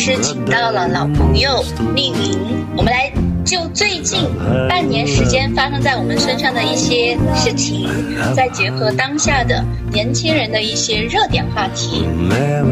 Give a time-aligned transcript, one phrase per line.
[0.00, 1.62] 是请到了老朋友
[1.94, 3.12] 丽云，我们来
[3.44, 4.18] 就最近
[4.66, 7.86] 半年时间发生在我们身上的一些事情，
[8.34, 12.06] 再结合当下的年轻人的一些热点话题，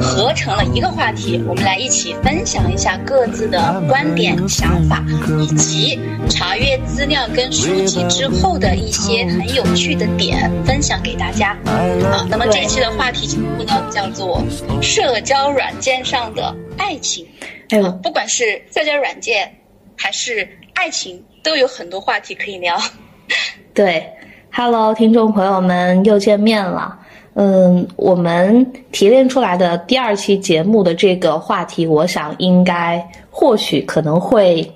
[0.00, 5.04] 合成了一个话题，我们来一起分享一下各自的观点、想法，
[5.38, 11.50] 以及查阅资料跟书籍之后的一些很有趣的点，分享给大家。
[11.66, 14.42] 啊，那么这一期的话题题目呢，叫做
[14.80, 16.54] 社交软件上的
[16.88, 17.28] 爱情。
[17.68, 19.54] 哎呦，不管是社交软件
[19.94, 22.80] 还是爱情，都有很多话题可以聊。
[23.74, 24.10] 对
[24.50, 26.98] ，Hello，听众朋友们又见面了。
[27.34, 34.66] 嗯，我们提炼出来的第二期节目的这个话题，我想应该或许可能会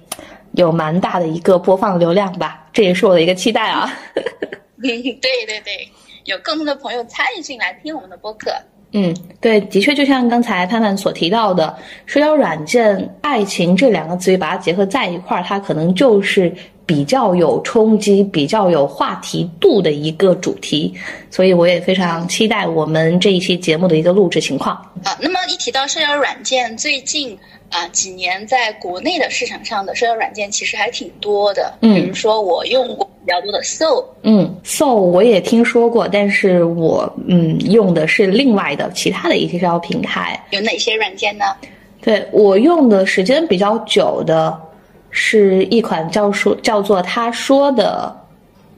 [0.53, 3.91] 有蛮大的一个播放流量吧，这也是我的一个期待啊。
[4.85, 5.89] 嗯，对对对，
[6.27, 8.53] 有更多的朋友参与进来听我们的播客。
[8.93, 16.53] 嗯，对，的确，就像刚才盼盼所提到的，社交软件、爱情这两个词语把它结合在一块儿，它可能就是
[16.85, 20.93] 比较有冲击、比较有话题度的一个主题。
[21.31, 24.75] 所以我也非常期待我们这一期节目的一个录制情况。
[25.05, 27.37] 啊，那么一提到社交软件，最近
[27.71, 31.73] 啊几年在国内的市场上的社交软件其实还挺多的。
[31.81, 40.45] 嗯比如说我用过比较多的 Soul，嗯，So 我也听说过，但是我嗯用的是另外的其他的一些社交平台。
[40.51, 41.45] 有哪些软件呢？
[42.01, 44.61] 对我用的时间比较久的，
[45.13, 48.13] 是一款叫说叫做他说的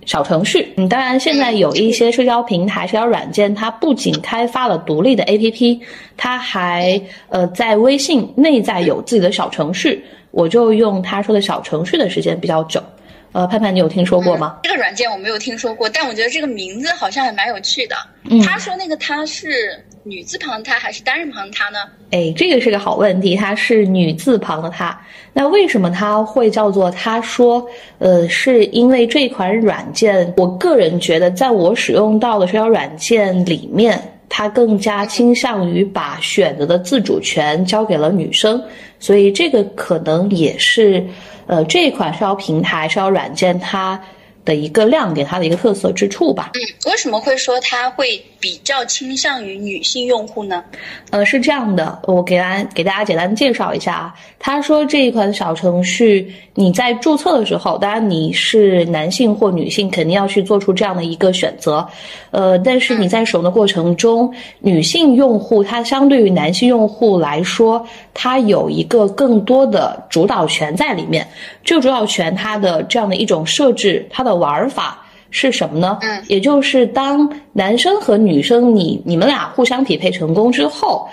[0.04, 0.75] 小程序。
[0.76, 5.81] 嗯，当然现在有一些社交平台、社交软件，它不仅开发了独立的 APP，
[6.16, 7.00] 它还
[7.31, 10.04] 呃在微信内在有自己的小程序。
[10.31, 12.82] 我就用他说的小程序的时间比较久。
[13.30, 14.59] 呃，盼盼，你有听说过吗？
[14.64, 17.97] 这个软件我没有听说过，但我觉得这个名字好像还蛮有趣的。
[18.25, 21.78] 嗯他说那个他是女字旁的她还是单人旁的她呢？
[22.10, 24.98] 哎，这个是个好问题，它是女字旁的她。
[25.32, 27.66] 那为什么它会叫做她说？
[27.98, 38.62] 呃，是因为这款软件，我个人觉得，在我使用到的社交软件里面，它更加倾向于把选择的自主权交给了女生，
[39.00, 41.04] 所以这个可能也是，
[41.47, 43.98] 呃，这款社交平台、社交软件它
[44.44, 46.50] 的一个亮点，它的一个特色之处吧。
[46.55, 46.60] 嗯，
[46.91, 50.62] 为什么会说它会比较倾向于女性用户呢？
[51.10, 54.15] 呃，是这样的，我给大家给大家简单介绍一下啊。
[54.38, 61.87] 他说这一款小程序，你在注册的时候，当然你是男性或女性，肯定要去做出这样的一个选择。
[62.31, 71.28] 呃，但是你在使用的过程中，女性用户她相对于男性用户来说，她有一个更多的主导权在里面。
[71.62, 75.00] 这个主导权它的这样的一种设置，它的玩法。
[75.36, 75.98] 是什么呢？
[76.02, 81.08] 嗯也就是当男生和女生你你们俩互相匹配成功之后，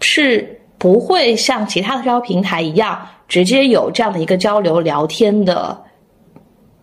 [0.00, 5.82] 是不会像其他的社交平台一样直接有这样的一个交流聊天的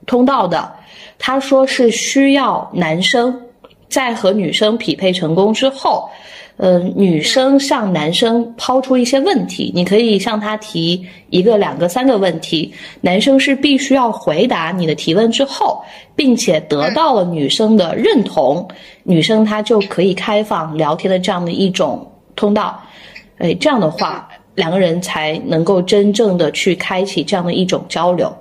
[0.07, 0.73] 通道的。
[1.19, 3.39] 他说是需要男生
[3.87, 6.09] 在和女生匹配成功之后，
[6.57, 15.83] 呃，女生向男生抛出一些问题，你可以向他提一个、两个、三个问题，男生是必须要回答你的提问之后，
[16.15, 18.67] 并且得到了女生的认同，
[19.03, 22.79] 女生她就可以开放聊天的这样的一种通道。
[23.39, 28.31] 哎，这样的话，两个人才能够真正的去开启这样的一种交流。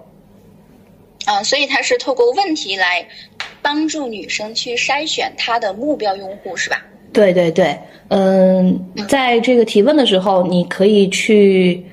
[1.25, 3.07] 啊、所以他是透过问题来
[3.63, 6.83] 帮助女生去筛选她的目标用户，是吧？
[7.13, 7.77] 对对对，
[8.09, 8.79] 嗯，
[9.09, 11.85] 在这个提问的时候，你可以去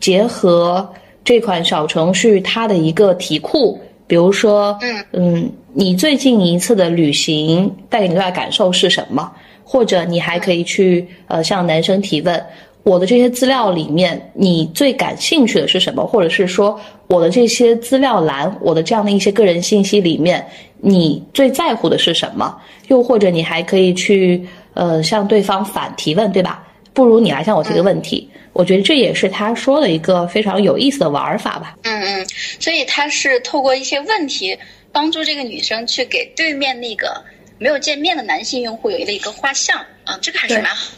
[0.00, 0.88] 结合
[1.24, 9.30] 这款小程序它的一个题库，比如说，嗯嗯，你最近一次的旅行带给你最大的感受是什么？
[9.64, 12.44] 或者你还可以去呃向男生提问，
[12.82, 16.04] 我的这些资料里面你最感兴趣的是什么？
[16.06, 20.44] 或者是说我的这些资料栏，我的这样的一些个人信息里面，
[20.78, 22.54] 你最在乎的是什么？
[22.88, 26.66] 又或者你还可以去呃向对方反提问，对吧？
[26.92, 28.28] 不如你来向我提个问题。
[28.52, 31.76] 我觉得这也是他说的一个非常有意思的玩法吧。
[31.84, 32.26] 嗯嗯，
[32.60, 34.56] 所以他是透过一些问题
[34.92, 37.22] 帮助这个女生去给对面那个
[37.58, 40.92] 没有见面的男性用户有了一个画像啊，这个还是蛮好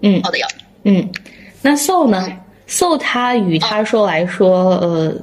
[0.00, 0.46] 嗯好的哟。
[0.82, 1.08] 嗯，
[1.62, 2.26] 那 So 呢
[2.66, 5.14] ？So 它与他说来说，呃，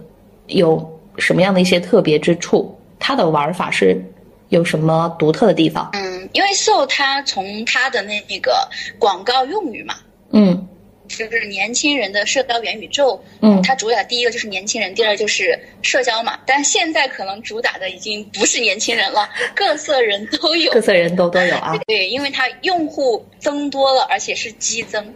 [0.48, 2.80] 有什么样的一些特别之处？
[2.98, 4.02] 它的玩法是
[4.48, 5.90] 有什么独特的地方？
[5.92, 8.70] 嗯，因为 So 它从它的那个
[9.00, 9.96] 广告用语嘛，
[10.32, 10.68] 嗯
[11.08, 16.40] 就是年轻人的社交元宇宙，嗯它主打第一个就是年轻人，第二就是社交嘛。
[16.46, 20.82] 但现在可能主打的已经不是年轻人了，各色人都有各。
[20.82, 21.78] 色人都都有啊。
[21.86, 25.14] 对，因为它用户增多了，而且是激增。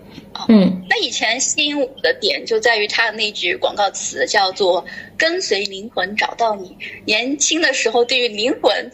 [0.49, 4.85] 嗯那以前吸引我的点就在于它的那句广告词叫做
[5.17, 6.77] “跟随灵魂找到你”。
[7.05, 8.91] 年轻的时候对于灵魂、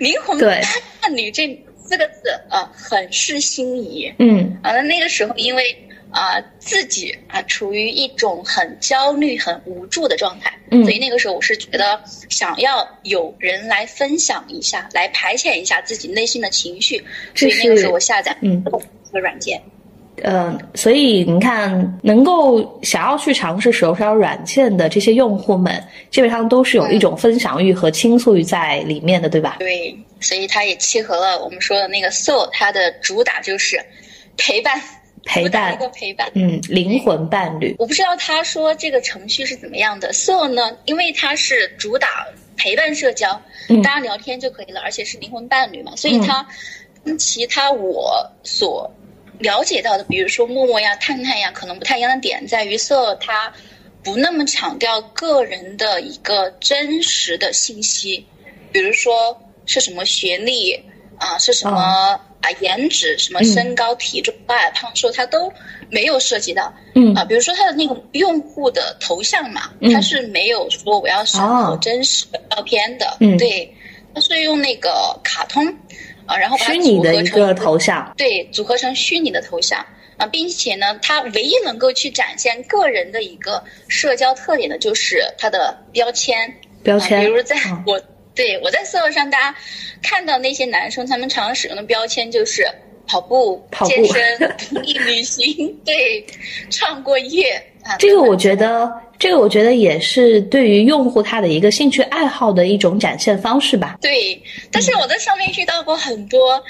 [0.00, 0.60] 灵魂对
[1.00, 4.12] 伴侣这四个字啊、呃很是心仪。
[4.18, 17.04] 嗯啊，那那个时候因为啊、自己啊处于一种很焦虑、很无助的状态，嗯所以那个时候我是觉得想要有人来分享一下，来排遣一下自己内心的情绪，
[17.36, 19.62] 所以那个时候我下载嗯这个软件。
[20.22, 29.56] 呃，所以你看，能够想要去尝试手烧软件的这些用户们，基本上都是有一种分享欲和倾诉欲在里面的，对吧？
[29.58, 33.80] 对，所以它也契合了我们说的那个 soul，它的主打就是
[34.36, 34.80] 陪伴，
[35.24, 36.30] 陪伴一个陪伴。
[36.34, 37.74] 嗯，灵魂伴侣。
[37.78, 40.12] 我不知道他说这个程序是怎么样的。
[40.12, 42.26] So 呢，因为它是主打
[42.56, 46.46] 陪伴社交，嗯大家聊天就可以了，而且是灵魂伴侣嘛，所以它
[47.04, 48.90] 跟其他我所
[49.40, 53.52] 了解到的，比如说陌陌呀、探探呀，可能不太一样的点在于 So 它
[54.02, 58.24] 不那么强调个人的一个真实的信息，
[58.72, 60.80] 比如说是什么学历
[61.18, 65.52] 啊，是什么、哦啊颜值，什么嗯身高、体重、高矮胖瘦，它都
[65.90, 66.72] 没有涉及到。
[66.94, 67.14] 嗯。
[67.14, 69.92] 啊，比如说它的那个用户的头像嘛，嗯。
[69.92, 73.36] 他是没有说我要审哦核真实的照片的，嗯。
[73.36, 73.70] 对，
[74.14, 75.62] 它是用那个卡通
[76.30, 78.14] 啊，然后把它虚拟的一个组合成头像。
[78.16, 79.84] 对，组合成虚拟的头像
[80.16, 86.54] 啊，并且呢，它唯一能够去展现个人的一个社交特点的，就是它的标签。
[86.84, 88.00] 标签啊、比如在嗯我、
[88.34, 89.58] 对我在社会上，大家
[90.02, 92.64] 看到那些男生，他们常使用的标签就是
[93.06, 96.24] 跑步、跑步健身、 独立旅行，对，
[96.70, 97.62] 创过业啊。
[97.98, 103.98] 这个我觉得，这个我觉得也是对于用户他的一个兴趣爱好的一种展现方式吧。
[104.00, 104.40] 对，
[104.70, 106.62] 但是我在上面遇到过很多，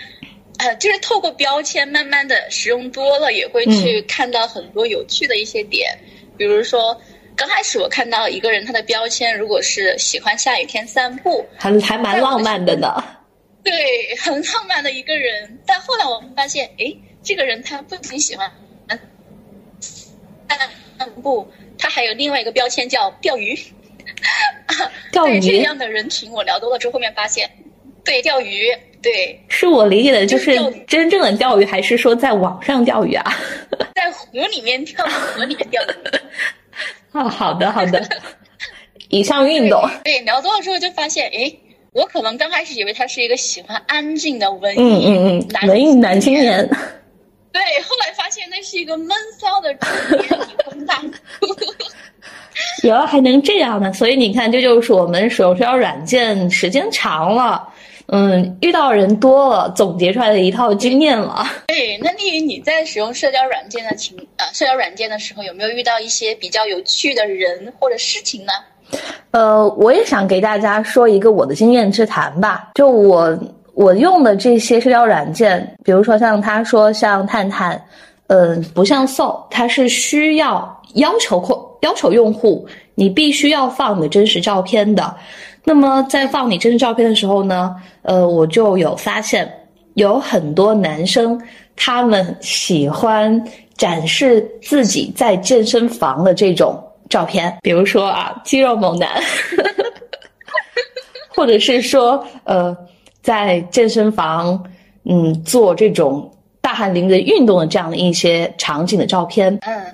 [0.58, 5.96] 呃，就是透过标签慢慢的使用多了，也会去看到很多有趣的一些点，
[6.36, 7.00] 比如说。
[7.36, 13.02] 刚开始我看到一个人，他的标签如果是喜欢下雨天散步，还还蛮浪漫的呢。
[13.64, 13.72] 对，
[14.20, 15.58] 很浪漫的一个人。
[15.64, 18.50] 但后来我们发现，哎，这个人他不仅喜欢
[18.90, 20.58] 散
[21.08, 21.48] 步，
[21.78, 23.58] 他还有另外一个标签叫钓鱼。
[25.12, 27.48] 钓 鱼这鱼样的人群，我聊多了之后，后面发现，
[28.04, 28.66] 对钓鱼，
[29.02, 33.38] 对，是我理解的，就就是钓真正的钓鱼，还是说在网上钓鱼啊？
[33.94, 35.86] 在湖里面钓，河里面钓鱼。
[37.12, 38.02] 啊， 好的好的，
[39.08, 39.82] 以上运动。
[40.04, 41.60] 对，聊多了之后就发现，诶，
[41.92, 46.68] 我可能刚开始以为他是一个喜欢安静的文艺嗯嗯嗯，男文艺男青年。
[47.52, 49.08] 对，后来发现那是一个闷
[49.38, 49.88] 骚的中
[50.18, 51.10] 年已婚大叔。
[52.82, 57.66] 原来还能这样呢，所以你看，这就是我们使用社交软件时间长了，
[58.08, 61.44] 嗯，遇到人多了，总结出来的一套经验了。
[61.66, 68.52] 对，那丽宇，你在使用社交软件的情呃社交软件的时候，有没有遇到一些比较有趣的人或者事情呢？
[69.30, 72.70] 呃，我也想给大家说一个我的经验之谈吧。
[72.74, 73.38] 就我
[73.74, 77.80] 我用的这些社交软件，比如说像他说像探探，
[78.28, 85.14] 嗯、不像 So，它是需要要求客要求用户你必须要放你的真实照片的。
[85.64, 89.50] 那么在放你真实照片的时候呢，呃，我就有发现
[89.94, 91.40] 有很多男生
[91.76, 93.42] 他们喜欢
[93.76, 99.20] 展示自己在健身房的这种照片，比如说啊，肌肉猛男，
[101.34, 102.76] 或者是说呃，
[103.22, 104.62] 在健身房
[105.04, 109.58] 嗯做这种大汗淋漓运动的这样的一些场景的照片。
[109.62, 109.84] 嗯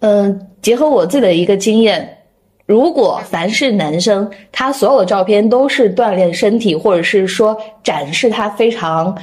[0.00, 2.18] 嗯，结合我自己的一个经验，
[2.66, 9.16] 如果凡是男生，他所有的照片都是锻炼身体，或者是说展示他非常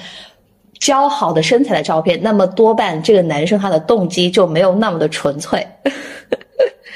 [0.79, 5.67] 姣好的身材的照片，那么多半这个男生他的动机就没有那么的纯粹。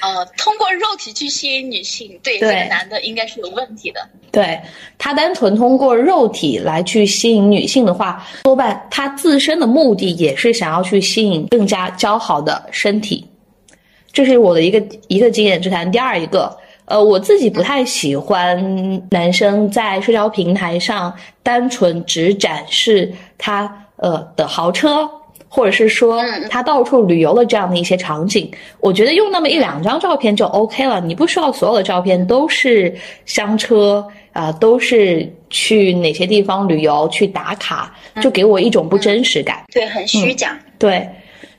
[0.03, 4.05] 呃，通过肉体去吸引女性，对对这个男的应该是有问题的。
[4.33, 4.59] 对
[4.97, 13.25] 他单纯通过肉体来去吸引女性的话，多半他自身的目的也是想要去吸引更加姣好的身体。
[14.11, 15.89] 这是我的一个一个经验之谈。
[15.89, 25.09] 第二一个，呃，我自己不太喜欢男生在社交平台上单纯只展示他呃的豪车，
[25.55, 32.91] 或者是说嗯他到处旅游的这样的一些场景，我觉得用那么一两张照片就 OK 了，你不需要所有的照片都是
[33.25, 39.63] 香车啊、都是去哪些地方旅游去打卡，就给我一种不真实感。
[39.71, 40.57] 对，很虚假。
[40.79, 41.07] 对，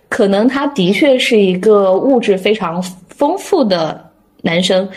[0.08, 4.10] 可能他的确是一个物质非常丰富的
[4.42, 4.88] 男生，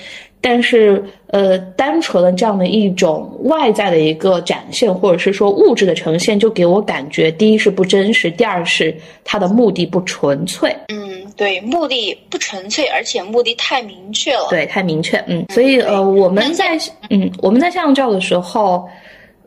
[0.42, 14.48] 但是呃，单纯的这样的一种外在的一个展现，或者是说物质的呈现，就给我感觉，第一是不真实，第二是他的目的不纯粹，嗯，对，目的不纯粹，而且目的太明确了。
[14.50, 16.78] 对，太明确，嗯，所以呃，我们在
[17.10, 18.88] 嗯我们在相照的时候。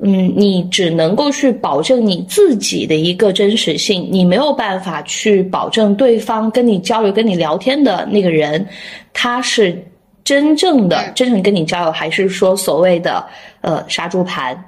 [0.02, 8.66] 嗯，你只能够去保证你自己的一个真实性，你没有办法去保证对方跟你交流、跟你聊天的那个人，
[9.12, 9.78] 他是
[10.24, 13.24] 真正的嗯真诚跟你交友，还是说所谓的
[13.60, 14.64] 呃杀猪盘？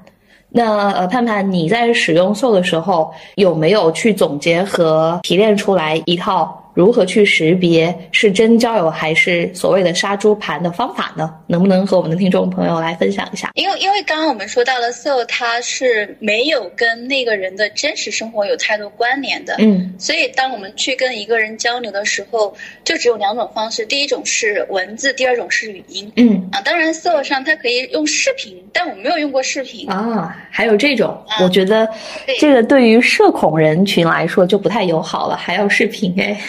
[0.55, 11.35] 那呃，盼盼，你在使用 Soul 的时候，有没有去总结和提炼出来一套如何去识别是真交友还是所谓的杀猪盘的方法呢？
[11.47, 13.51] 能不能和我们的听众朋友来分享一下？
[13.55, 19.57] 因为因为刚刚我们说到了 so，它是没有跟那个人的真实生活有太多关联的。
[19.59, 26.11] 嗯所以，当我们去跟一个人交流的时候，就只有两种方式：第一种是文字，第二种是语音。
[26.17, 29.89] 嗯啊，当然 so 上它可以用视频，但我没有用过视频。
[29.91, 31.87] 啊，还有这种，啊我觉得
[32.41, 36.41] 这个对于社恐人群来说就不太友好了，还要视频哎。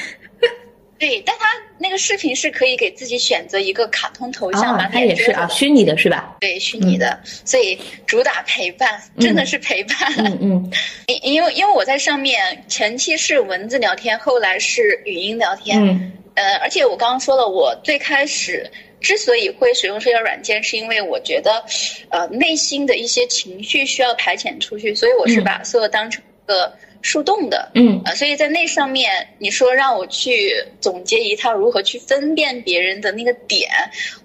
[1.05, 1.45] 对，但他
[1.77, 6.38] 那个视频是可以给自己选择一个卡通头像嘛，啊，它也是啊，虚拟的是吧？
[6.39, 9.98] 对，虚拟的，所以主打陪伴，真的是陪伴。
[10.17, 10.72] 嗯嗯
[11.07, 15.77] 因因为因为我在上面前期是文字聊天，后来是语音聊天。
[15.83, 18.67] 嗯呃，而且我刚刚说了，我最开始
[19.00, 21.63] 之所以会使用社交软件，是因为我觉得，
[22.10, 27.69] 呃，内心的一些情绪需要排遣出去，所以我是嗯把所有当成一个树洞的。
[27.75, 33.69] 嗯呃，所以在那上面，你说让我去总结一套如何去分辨别人的那个点，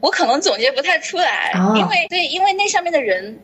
[0.00, 3.38] 我可能总结不太出来，啊因为对，因为那上面的人。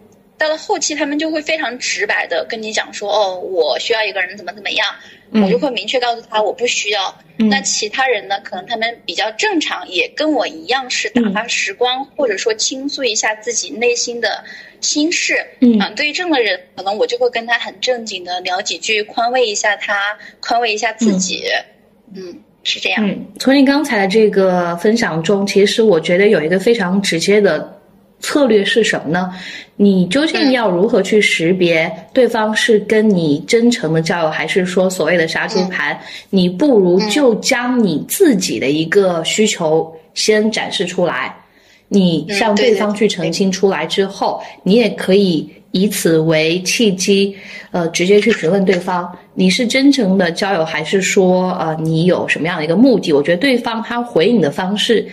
[0.45, 4.87] 到了后期，他们就会非常直白的跟你讲说，哦，我需要一个人怎么怎么样，
[5.33, 7.19] 我就嗯会明确告诉他我不需要。
[7.39, 14.45] 嗯那其他人呢，可能他们比较正常，也跟我一样是打发时光，或者说倾诉一下自己内心的
[14.83, 15.45] 心事。
[15.61, 21.45] 嗯啊，对于这样的人，可能我就会跟他很正经的聊几句，宽慰一下他，宽慰一下自己。
[22.15, 23.07] 嗯是这样。
[23.07, 27.74] 嗯，从你刚才的这个分享中，其实我觉得有一个非常直接的
[28.25, 29.31] 策略是什么呢？
[29.76, 35.99] 你究竟要如何去识别对方是跟你真诚的交友，还是说所谓的杀猪盘？
[36.31, 41.37] 你不如就将你自己的一个需求先展示出来，
[41.88, 47.37] 你向对方去澄清出来之后，你也可以以此为契机，
[47.73, 53.12] 呃，直接去询问对方，你是真诚的交友，还是说呃你有什么样的一个目的？
[53.12, 55.07] 我觉得对方他回应的方式，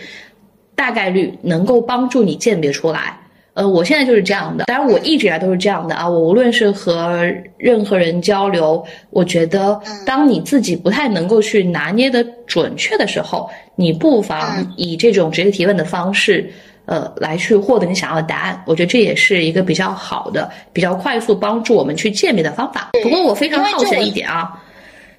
[0.74, 3.18] 大概率能够帮助你鉴别出来。
[3.54, 6.08] 呃，我现在就是这样的，当然我一直以来都是这样的啊。
[6.08, 7.22] 我无论是和
[7.58, 16.50] 任何人交流，我觉得当你自己不太能够去拿捏的准确的时候，你不妨以这种直接提问的方式，
[16.86, 18.58] 呃，来去获得你想要的答案。
[18.66, 22.92] 我觉得这也是一个比较好的、比较快速帮助我们去鉴别的方法。
[23.02, 24.50] 不过我非常好奇的一点啊，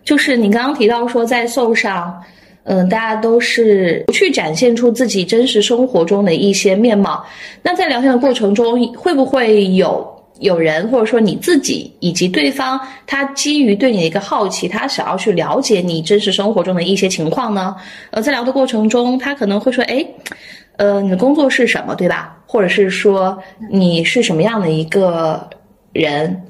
[0.03, 2.19] 就是你刚刚提到说在 Soul 上。
[2.63, 7.25] 嗯，大家都是不去展现出自己真实生活中的一些面貌。
[7.61, 17.75] 那在聊天的过程中，会不会有有人或者说你自己以及对方，他基于对你的一个好奇，他想要去了解你真实生活中的一些情况呢？
[18.11, 20.05] 呃，在聊的过程中，他可能会说：“哎，
[20.77, 22.37] 呃，你的工作是什么，对吧？
[22.45, 23.37] 或者是说
[23.69, 25.49] 你是什么样的一个
[25.91, 26.41] 人？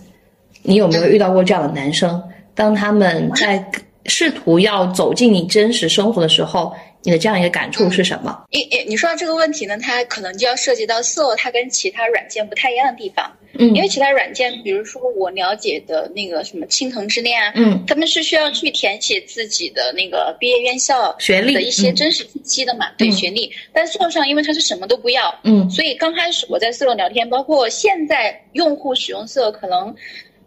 [0.62, 2.22] 你有没有遇到过这样的男生？
[2.56, 3.66] 当他们在
[4.06, 8.44] 试图要走进你真实生活的时候，你的这样一个感触是什么？
[8.52, 13.32] 因因你说到这个问题呢，它可能就要涉及到 So 它跟其他软件不太一样的地方。
[13.56, 23.52] 嗯因为其他软件，比如说我了解的那个什么青藤之恋啊，嗯，他们是需要去填写自己的那个毕业院校学历的一些嗯真实信息的嘛，对嗯学历。
[23.72, 29.96] 但 So 上因为它是什么都不要，嗯所以刚开始我在 So 聊天，包括现在用户使用 So 可能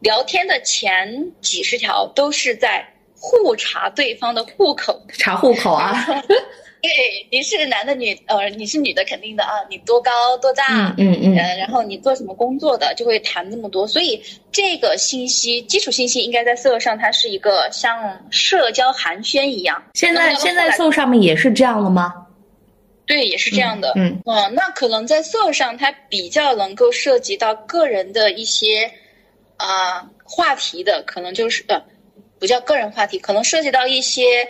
[0.00, 2.84] 聊天的前几十条都是在
[3.26, 5.00] 互查对方的户口。
[5.18, 6.06] 查户口啊，
[6.80, 6.90] 对，
[7.32, 13.88] 你是男的女呃，你是女的肯定的啊，你多高多大，嗯嗯嗯呃，然后你做什么工作的，就会谈那么多。
[13.88, 19.82] 所以这个信息基础信息应该在色上，它是一个像社交寒暄一样。
[19.94, 22.12] 现在现在后来 Soul 上面也是这样了吗？
[23.06, 23.92] 对，也是这样的。
[23.96, 28.92] 嗯嗯，那可能在色上，它比较能够涉及到个人的一些
[29.56, 31.82] 啊、话题的，可能就是呃，
[32.38, 34.46] 不叫个人话题，可能涉及到一些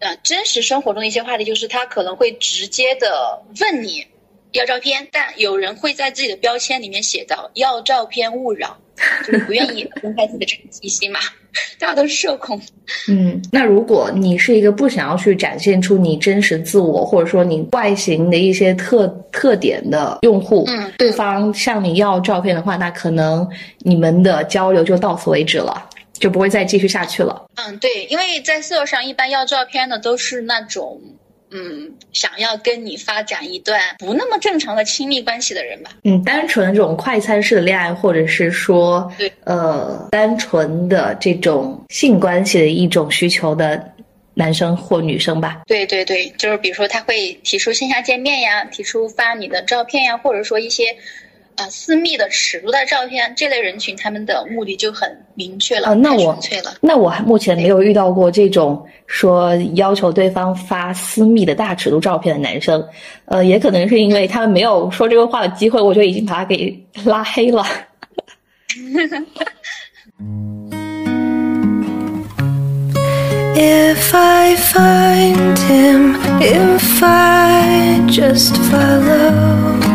[0.00, 4.06] 呃真实生活中的一些话题，就是他可能会直接的问你
[4.52, 8.76] 要照片，但有人会在自己的标签里面写到要照片勿扰，
[9.26, 11.20] 就是不愿意 公开自己的真实信息嘛。
[11.78, 12.60] 大家都是社恐，
[13.08, 27.44] 嗯，那如果你是一个不想要去展现出你真实自我，或者说你外形的一些特特点的用户，嗯对方向你要照片的话，那可能你们的交流就到此为止了，就不会再继续下去了。
[27.56, 31.00] 嗯，对，因为在色上一般要照片的都是那种。
[31.56, 35.90] 嗯，想要跟你发展一段不那么正常的亲密关系的人吧。
[36.02, 43.80] 嗯，单纯的这种快餐式的恋爱，或者是说对，呃，单纯的这种性关系的一种需求的
[44.32, 45.62] 男生或女生吧。
[45.66, 50.84] 对对对，就是比如说他会提出线下见面呀，提出发你的照片呀，或者说一些
[51.56, 56.74] 呃私密的尺度的照片，这类人群他们的目的就很明确了，太啊那我纯粹了。
[56.80, 62.84] 那我还目前没有遇到过这种说要求对方发私密的大尺度照片的男生，
[63.26, 67.64] 呃，也可能是因为他们没有说这个话的机会，我就已经把他给拉黑了。
[73.56, 79.93] If I find him, if I just follow,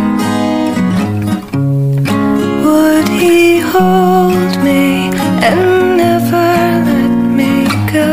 [2.70, 5.10] would he hold me
[5.42, 6.50] and never
[6.86, 8.06] let me go?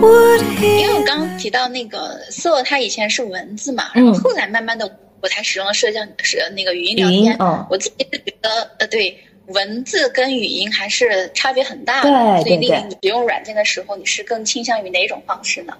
[0.00, 4.90] Would 因为我刚刚提到那个色，它以前是文字嘛，嗯然后后来慢慢的
[5.20, 7.20] 我才使用了社交是那个语音聊天。
[7.20, 9.16] 语音嗯我自己是觉得呃对。
[9.48, 15.76] 文字跟语音还是差别很大的，对对所以令你使用软件的时候，你是更倾向于哪种方式呢？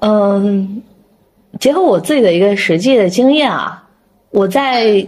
[0.00, 0.82] 嗯，
[1.60, 3.83] 结合我自己的一个实际的经验啊，
[4.34, 5.06] 我在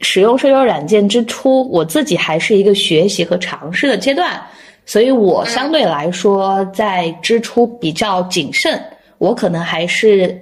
[0.00, 4.42] 使用社交软件之初，我自己还是一个学习和尝试的阶段，
[4.84, 8.82] 所以我相对来说在支出比较谨慎，
[9.18, 10.36] 我可能还是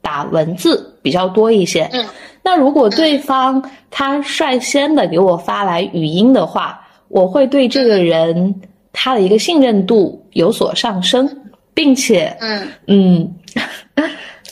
[0.00, 1.88] 打文字比较多一些。
[1.92, 2.04] 嗯，
[2.42, 8.60] 那如果对方他率先的给我发来语音的话，我会对这个人
[8.92, 11.30] 他的一个信任度有所上升，
[11.72, 12.66] 并且嗯。
[12.88, 13.34] 嗯，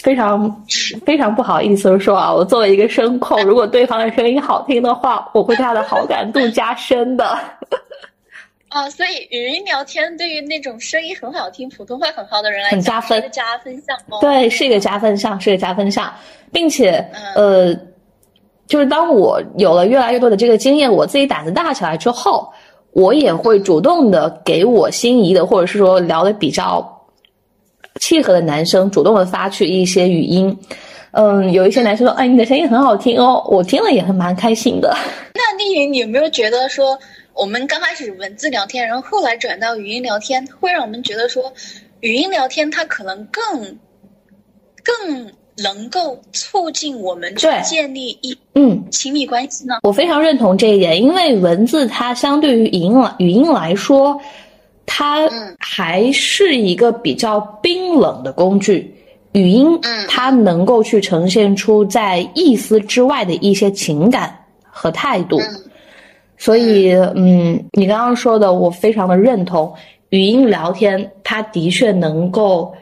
[0.02, 0.64] 非常
[1.04, 7.38] 非常不好意思地说啊，我作为一个声控，如果对方的声音好听的话，我会对他的好感度加深的。
[8.70, 14.18] 哦，所以语音聊天对于那种声音很好听、普通话很好的人来讲，很加分是一个加分项哦。
[14.20, 16.12] 对，是一个加分项，是一个加分项，
[16.52, 17.80] 并且嗯呃，
[18.68, 22.48] 就是当我有了越来越多的这个经验，我自己胆子大起来之后，
[22.92, 26.80] 我也会主动的给我心仪的，或者是说聊的比较
[28.00, 30.58] 契合的男生，主动的发去一些语音。
[31.12, 34.96] 嗯，有一些男生说：“哎，你的声音很好听哦。”我听了也很蛮开心的。
[35.34, 36.98] 那丽云，你有没有觉得说，
[37.34, 41.52] 我们刚开始文字聊天，然后后来转到语音聊天，会让我们觉得说，
[42.00, 43.78] 语音聊天它可能更
[44.84, 49.78] 更能够促进我们去建立一嗯，亲密关系呢？
[49.82, 54.20] 我非常认同这一点，因为文字它相对于语音来语音来说，
[54.92, 58.92] 它嗯还是一个比较冰冷的工具。
[59.34, 65.70] 语音嗯它能够去呈现出在意思之外的一些情感和态度，嗯
[66.36, 69.72] 所以嗯，你刚刚说的我非常的认同。
[70.08, 72.74] 语音聊天它的确能够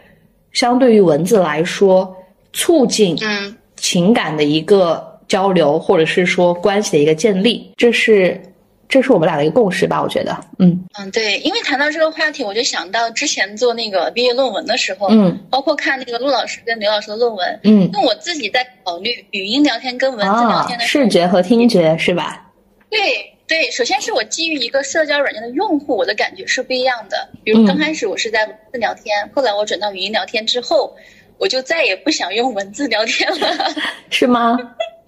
[0.52, 2.16] 相对于文字来说
[2.54, 8.40] 促进嗯情感的一个交流，或者是说关系的一个建立，这是
[8.88, 10.02] 这是我们俩的一个共识吧？
[10.02, 22.50] 我觉得，嗯嗯，对，因为谈到这个话题，我就想到之前做那个毕业论文的时候，嗯包括看那个陆老师跟刘老师的论文，嗯因为我自己在考虑语音聊天跟文字聊啊天，的视觉和听觉是吧？
[22.88, 22.98] 对
[23.46, 27.28] 对，首先是我基于一个社交软件的用户，我的感觉是不一样的。
[27.44, 30.96] 比如嗯刚开始我是在文字聊天，后来我转到语音聊天之后，
[31.38, 33.74] 我就再也不想用文字聊天了。
[34.10, 34.56] 是吗？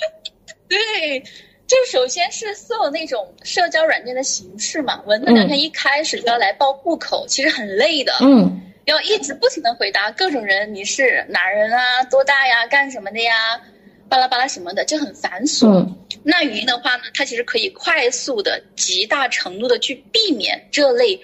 [0.69, 1.23] 对，
[1.71, 8.13] 就首先是所有那种社交软件的形式嘛，文字聊天一开始就要来报户口，其实很累的。
[8.21, 13.61] 嗯要一直不停的回答各种人，你是哪人啊，多大呀，干什么的呀，
[14.09, 15.69] 巴拉巴拉什么的，就很繁琐。
[15.69, 21.19] 嗯那语音的话呢，它其实可以快速的、极大程度的去避免这类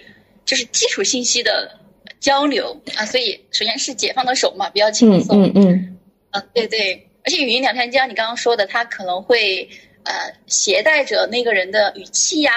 [0.44, 1.68] 就是基础信息的
[2.20, 3.04] 交流啊。
[3.04, 5.42] 所以首先是解放的手嘛，比较轻嗯松。
[5.42, 5.98] 嗯嗯
[6.30, 9.68] 啊，对对，而且语音聊天，就像你刚刚说的，它可能会
[10.06, 12.52] 呃携带着那个人的语气呀、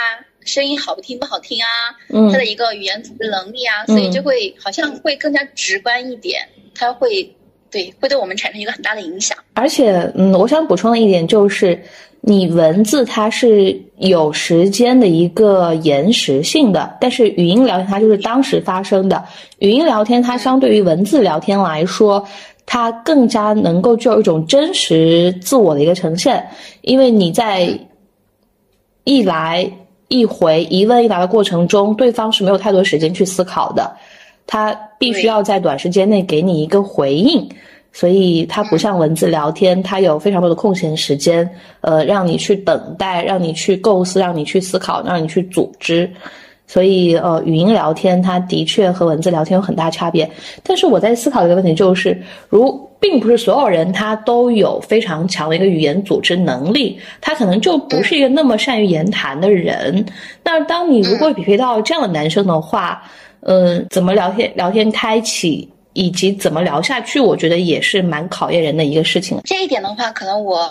[0.46, 1.68] 声音好听不好听啊，
[2.14, 7.30] 嗯他的一个语言组织能力啊，所以就会好像会更加直观一点，它会
[7.70, 9.38] 对，会对我们产生一个很大的影响。
[9.54, 11.80] 而且，嗯，我想补充的一点就是，
[12.22, 19.24] 你文字它是有时间的一个延时性的，但是语音聊天它就是当时发生的。
[19.60, 22.26] 语音聊天它相对于文字聊天来说，
[22.72, 26.48] 它更加能够具有一种真实自我的一个呈现，
[26.82, 27.68] 因为你在
[29.06, 29.68] 一来
[30.08, 33.92] 一回、一问一答的过程中，对方是没有太多时间去思考的，
[34.46, 37.50] 他必须要在短时间内给你一个回应。
[37.92, 41.50] 所以它不像文字聊天，它有非常多的空闲时间，
[41.82, 46.08] 呃，让你去等待，让你去构思，让你去思考，让你去组织。
[46.70, 50.30] 所以，呃，语音聊天它的确和文字聊天有很大差别。
[50.62, 52.16] 但是我在思考一个问题，就是
[52.48, 60.06] 如并不是所有人他都有非常强的一个语言组织能力，他可能就不是一个那么善于言谈的人。
[60.44, 63.02] 那当你如果匹配到这样的男生的话，
[63.40, 69.40] 嗯、怎么聊天聊天开启，以及怎么聊下去，我觉得也是蛮考验人的一个事情。
[69.44, 70.70] 这一点的话，可能我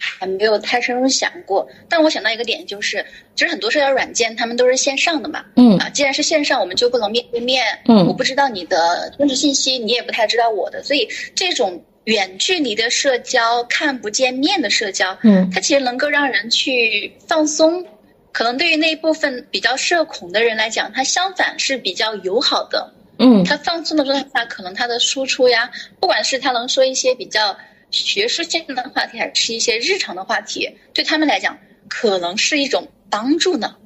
[0.00, 1.68] 还没有太深入想过。
[1.88, 3.04] 但我想到一个点，就是
[3.36, 17.86] 其实很多社交软件他们都是线上的嘛，嗯啊，既然是线上，我们就不能面对面，嗯我不知道你的真实信息，你也不太知道我的，所以这种远距离的社交、看不见面的社交，嗯它其实能够让人去放松。
[18.32, 22.92] 可能对于那一部分比较社恐的人来讲，它相反是比较友好的。
[23.22, 27.54] 嗯他放松的状态下，可能他的输出呀，不管是他能说一些比较
[27.90, 33.76] 学术性的话题，还是一些日常的话题，对他们来讲，可能是一种帮助呢。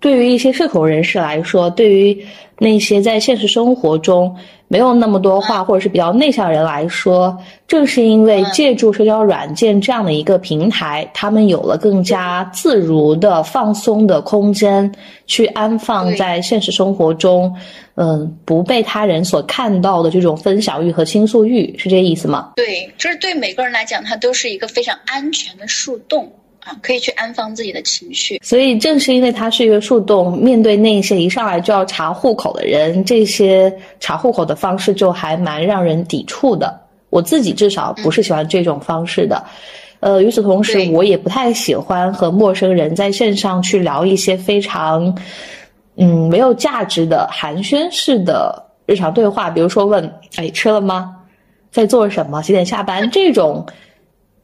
[0.00, 2.26] 对于一些社恐人士来说，对于
[2.58, 4.36] 那些在现实生活中
[4.72, 7.36] 没有那么多话或者是比较内向的人来说，
[7.68, 14.90] 正是因为借助社交软件这样的一个平台，他们有了更加自如的放松的空间，
[15.26, 17.54] 去安放在现实生活中，
[17.96, 22.52] 嗯，不被他人所看到的这种分享欲和倾诉欲，是这个意思吗？
[22.56, 26.24] 对，就是对每个人来讲，它都是一个非常安全的树洞。
[26.24, 26.41] 啊，
[26.82, 28.40] 可以去安放自己的情绪。
[28.42, 36.80] 所以正是因为它是一个树洞，面对那些一上来就要查户口的人，这些查户口的方式就还蛮让人抵触的。
[37.10, 39.44] 我自己至少不是喜欢这种方式的。
[40.00, 45.16] 呃，与此同时，我也不太喜欢和陌生人在线上去聊一些非常，
[45.96, 51.14] 嗯，没有价值的寒暄式的日常对话，比如说问，哎，吃了吗？
[51.70, 52.42] 在做什么？
[52.42, 53.08] 几点下班？
[53.10, 53.64] 这种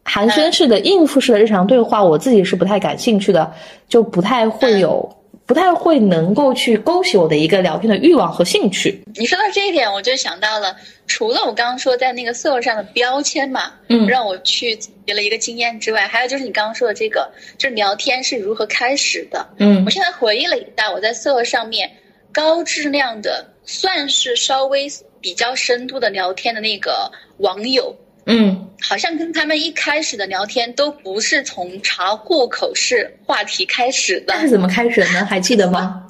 [0.08, 3.52] 寒暄式的、应付式的日常对话，我自己是不太感兴趣的，
[3.88, 9.02] 就不太会有，不太会能够去勾起我的一个聊天的欲望和兴趣。
[9.14, 10.74] 你说到这一点，我就想到了，
[11.06, 19.46] 除了我刚刚说在那个色友上的标签嘛，嗯让我去总结了一个经验之外，还有就是你刚刚说的这个，就是聊天是如何开始的。
[19.58, 21.90] 嗯我现在回忆了一下，我在色友上面
[22.32, 24.86] 高质量的，算是稍微
[25.20, 27.94] 比较深度的聊天的那个网友，
[28.28, 28.64] 嗯。
[28.80, 34.34] 好像跟他们一开始的聊天都不是从查户口式话题开始的。
[34.34, 34.40] 那。
[34.42, 35.24] 是怎么开始的呢？
[35.24, 36.06] 还记得吗？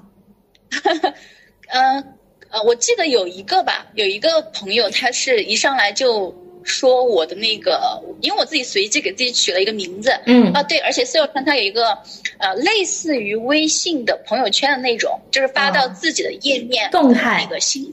[1.68, 2.04] 嗯
[2.50, 10.52] 呃，我记得有一个吧，有一个朋友，他是一上来就说我的那个，因为我自己随机给自己取了一个名字，嗯。
[10.52, 11.98] 啊对，而且 s 友川他有一个
[12.38, 15.88] 呃类似于微信的朋友圈的那种，就是发到啊。
[15.88, 17.40] 自己的页面、动态。
[17.44, 17.90] 那个新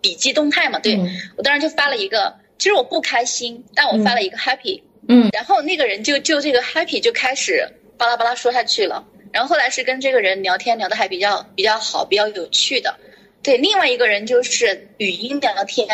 [0.00, 1.08] 笔记动态嘛，对、嗯。
[1.36, 5.28] 我当时就发了一个，其实我不开心，但我发了一个 happy，、嗯。
[5.32, 12.96] 然后那个人就就这个 happy 就开始巴拉巴拉说下去了，然后后来是跟这个人聊天聊得还比较比较好，比较有趣的。
[13.42, 15.88] 对，另外一个人就是语音聊天，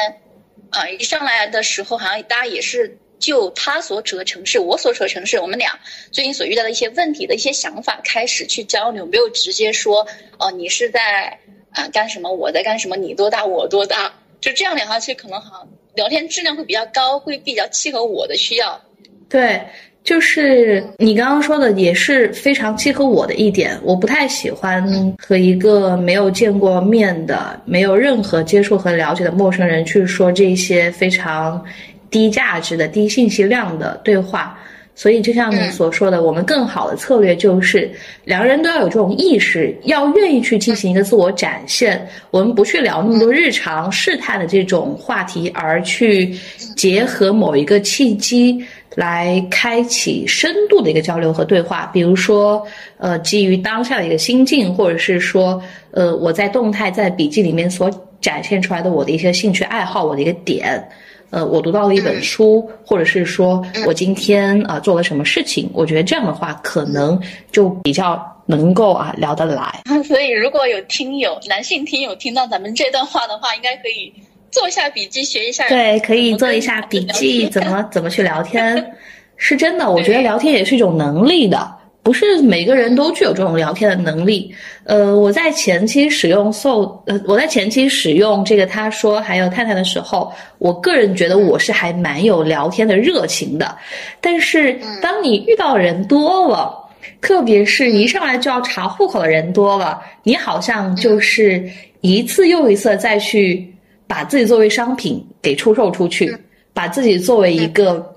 [0.70, 5.81] 啊、一上来的时候好像大家也是就他所处的城市，我所处的城市，我们俩
[6.12, 10.07] 最近所遇到的一些问题的一些想法开始去交流，没有直接说
[10.38, 11.38] 哦、你是在
[11.73, 15.68] 啊、干什么，我在干什么，你多大，我多大，就这样聊下去，可能好像
[16.00, 18.80] 聊天质量会比较高，会比较契合我的需要。
[19.28, 19.60] 对，
[20.02, 23.78] 就是你刚刚说的，也是非常契合我的一点。
[23.82, 31.62] 我不太喜欢和一个没有见过面的、没有任何接触和了解的陌生人去说这些非常
[32.10, 34.58] 低价值的、低信息量的对话。
[35.00, 37.90] 所以，就像你嗯所说的，我们更好的策略就是
[38.22, 42.06] 两个人都要有这种意识，要愿意去进行一个自我展现。
[42.30, 46.36] 我们不去聊那么多日常试探的这种话题，而去
[46.76, 48.62] 结合某一个契机
[48.94, 51.88] 来开启深度的一个交流和对话。
[51.94, 52.62] 比如说，
[52.98, 60.86] 呃，基于当下的一个心境，或者是说，呃，我在动态在笔记里面所展现出来的我的一些兴趣爱好，我的一个点。
[61.31, 67.21] 呃，我读到了一本书，或者是说我今天啊、做了什么事情，我觉得这样的话可能
[67.53, 69.81] 就比较能够啊聊得来。
[70.05, 74.12] 所以，如果有听友男性听友听到咱们这段话的话，应该可以
[74.51, 75.69] 做一下笔记，学一下。
[75.69, 78.93] 对，可以做一下笔记，怎么 怎么去聊天，
[79.37, 79.88] 是真的。
[79.88, 81.71] 我觉得聊天也是一种能力的，
[82.02, 84.54] 不是每个人都具有这种聊天的能力。
[84.84, 93.76] 呃，我在前期使用 So，呃，我在前期使用这个他说还有太太的时候，我个人觉得我是还蛮有聊天的热情的。
[94.20, 96.74] 但是当你遇到人多了，
[97.20, 101.62] 特别是一上来就要查户口的人多了，你好像就是
[102.00, 103.70] 一次又一次再去
[104.06, 106.34] 把自己作为商品给出售出去，
[106.72, 108.10] 把自己作为一个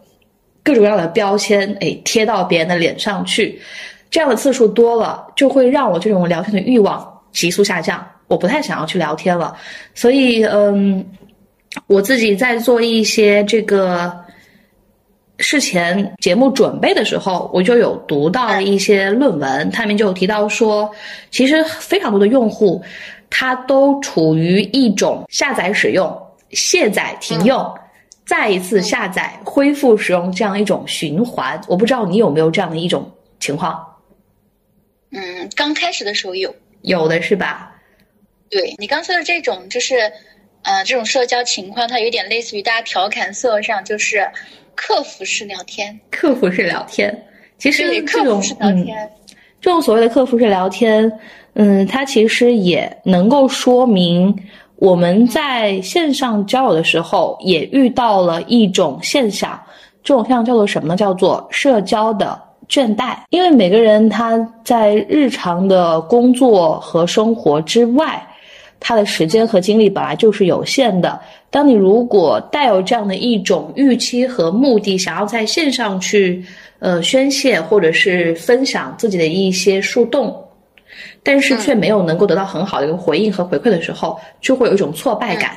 [0.63, 3.61] 各种各样的标签，哎，贴到别人的脸上去。
[4.09, 8.05] 这样的次数多了，就会让我这种聊天的欲望急速下降。
[8.27, 9.55] 我不太想要去聊天了，
[9.93, 11.05] 所以，嗯，
[11.87, 14.11] 我自己在做一些这个
[15.37, 20.89] 事前节目准备的时候，我就有读到一些论文，他们就有提到说，
[21.29, 22.81] 其实非常多的用户，
[23.29, 26.15] 他都处于一种下载使用、
[26.51, 27.71] 卸载停用、
[28.25, 31.59] 再一次下载、恢复使用这样一种循环。
[31.67, 33.85] 我不知道你有没有这样的一种情况。
[35.11, 37.69] 嗯，刚开始的时候有，有的是吧？
[38.49, 40.11] 对你刚说的这种，就是，
[40.61, 44.29] 呃，这种社交情况，它有点类似于大家调侃色上，就是
[44.75, 45.99] 客服式聊天。
[46.09, 47.25] 客服式聊天，
[47.57, 48.85] 其实这种嗯，
[49.59, 51.11] 这种所谓的客服式聊天，
[51.53, 54.35] 嗯，它其实也能够说明
[54.83, 59.57] 我们在线上交友的时候，也遇到了一种现象，
[60.03, 60.97] 这种现象叫做什么呢？
[60.97, 62.37] 叫做社交的。
[62.67, 68.21] 倦怠，因为每个人他在日常的工作和生活之外，
[68.77, 71.17] 他的时间和精力本来就是有限的。
[71.49, 76.43] 当你如果带有这样的一种预期和目的，想要在线上去
[76.79, 80.35] 呃宣泄或者是分享自己的一些树洞，
[81.23, 85.51] 但是却没有能够得到很好的一个回应和回馈的时候，就会有一种挫败感。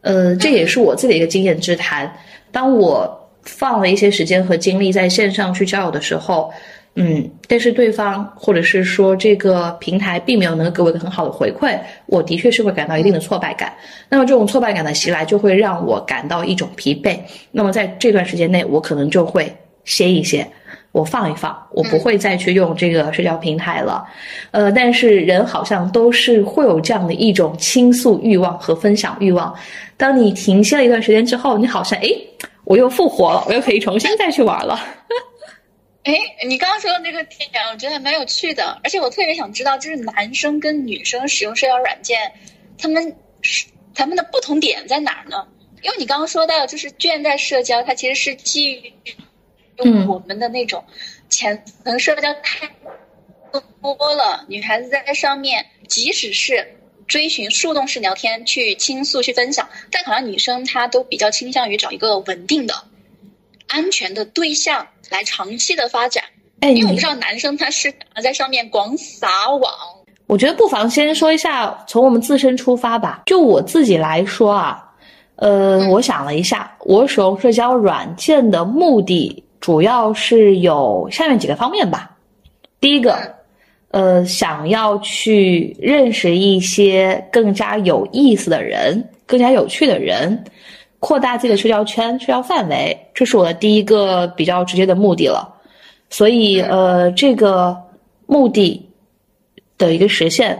[0.00, 2.12] 呃，这也是我自己的一个经验之谈。
[2.50, 6.52] 当我放了一些时间和精力在线上去交友的时候，
[6.96, 13.72] 嗯，但是对方或者是说这个平台并没有能够给我一个很好的回馈，我的确是会感到一定的挫败感。
[14.08, 17.16] 那么这种挫败感的袭来，就会让我感到一种疲惫。
[17.50, 19.50] 那么在这段时间内，我可能就会
[19.84, 20.46] 歇一歇，
[20.92, 24.06] 我放一放，我不会再去用这个社交平台了。
[24.52, 29.54] 呃，但是人好像都是会有这样的一种倾诉欲望和分享欲望。
[29.96, 32.26] 当你停歇了一段时间之后，你好像诶。
[32.64, 34.78] 我又复活了，我又可以重新再去玩了。
[36.04, 36.14] 哎，
[36.46, 42.18] 你刚刚说的那个点，我觉得还蛮有趣的，而且我特别想知道，就是男生跟女生使用社交软件，
[42.78, 45.44] 他们是他们的不同点在哪儿呢？
[45.82, 48.92] 因为你刚刚说到，就是倦怠社交，它其实是基于
[49.78, 50.82] 用我们的那种
[51.28, 52.68] 浅层社交太
[53.80, 56.66] 多了，女孩子在上面，即使是。
[57.08, 62.72] 追寻树洞式聊天，去倾诉，去分享，但好像女生她都比较倾向于找一个稳定的、
[63.68, 66.24] 安全的对象来长期的发展。
[66.60, 69.70] 哎，因为我不知道男生他是在上面广撒网。
[70.26, 73.24] 我觉得不妨先说一下，从我们自身出发吧。
[73.26, 74.82] 就我自己来说啊，
[75.36, 82.18] 呃，我想了一下，我使用社交软件的目的主要是有下面几个方面吧。
[82.78, 83.16] 第一个。
[83.92, 90.42] 呃，想要去认识一些更加有意思的人，更加有趣的人，
[90.98, 95.46] 扩大自己的社交圈、社交范围，这是我的第一个比较直接的目的了。
[96.08, 97.76] 所以，呃，这个
[98.24, 98.88] 目的
[99.76, 100.58] 的一个实现，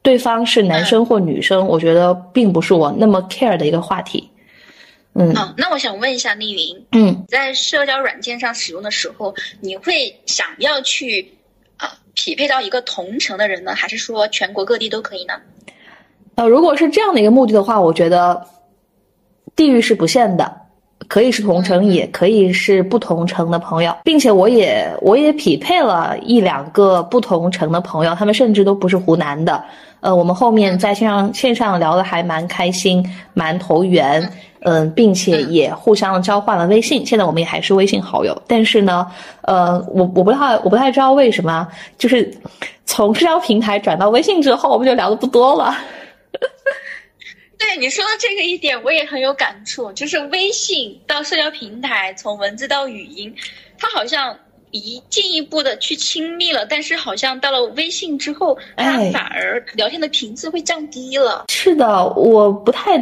[0.00, 4.29] 对方是男生或女生，我觉得并不是我那么 care 的一个话题。
[5.20, 11.34] 嗯，好，那我想问一下丽云，嗯，在社交软件上使用的时候，你会想要去
[11.76, 11.92] 啊？
[12.14, 15.34] 匹配到一个同城的人呢，还是说全国各地都可以呢？
[16.36, 18.46] 呃，如果是这样的一个目的的话，我觉得
[19.54, 20.56] 地域是不限的，
[21.06, 29.62] 可以是同城，也可以是不同城的朋友，并且我也我也匹配了一两个不同城的朋友，他们甚至都不是湖南的。
[30.00, 34.22] 呃，我们后面在线上线上聊的还蛮开心，蛮投缘。
[34.62, 38.42] 嗯，并且也互相交换了微信，现在我们也还是微信好友。
[38.46, 39.06] 但是呢，
[39.42, 42.30] 呃，我我不太我不太知道为什么，就是
[42.84, 45.74] 从社交平台转到微信之后，我们就聊的不多了。
[47.58, 49.92] 对你说的这个一点，我也很有感触。
[49.92, 53.34] 就是微信到社交平台，从文字到语音，
[53.78, 54.36] 它好像
[54.70, 61.44] 一进一步的去亲密了，但是好像到了微信之后，它反而聊天的频次会降低了。
[61.48, 62.98] 是的，我不太。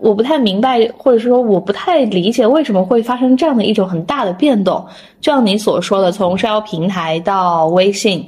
[0.00, 4.84] 我不太明白，或者是说我不太理解为什么会发生这样的一种很大的变动。
[5.20, 8.24] 就像你所说的，从社交平台到微信，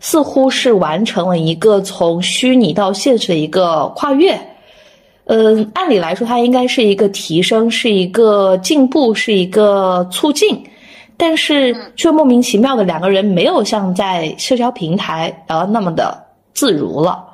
[0.00, 4.38] 似乎是完成了一个从虚拟到现实的一个跨越。
[5.26, 10.62] 嗯，按理来说它应该是一个提升，是一个进步，是一个促进，
[11.16, 16.22] 但是却莫名其妙的两个人没有像在社交平台呃那么的
[16.52, 17.24] 自如了。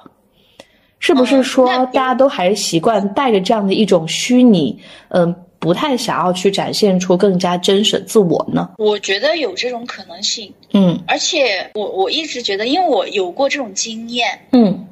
[1.01, 8.71] 是不是说大家都还是习惯带着这样的一种虚拟，嗯，不太想要去展现出更加真实的自我呢？
[8.79, 14.87] 我觉得有这种可能性，嗯而且我我一直觉得，因为我有过这种经验，嗯，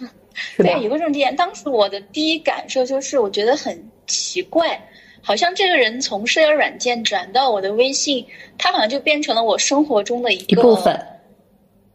[0.58, 0.70] 对，？
[0.82, 1.34] 有过这种经验。
[1.34, 4.78] 当时我的第一感受就是，我觉得很奇怪，
[5.22, 8.24] 好像这个人从社交软件转到我的微信，
[8.58, 10.94] 他好像就变成了我生活中的一个一部分，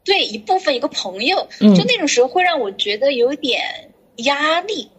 [0.04, 3.62] 对一部分一个朋友，嗯就那种时候会让我觉得有点
[4.18, 4.90] 压力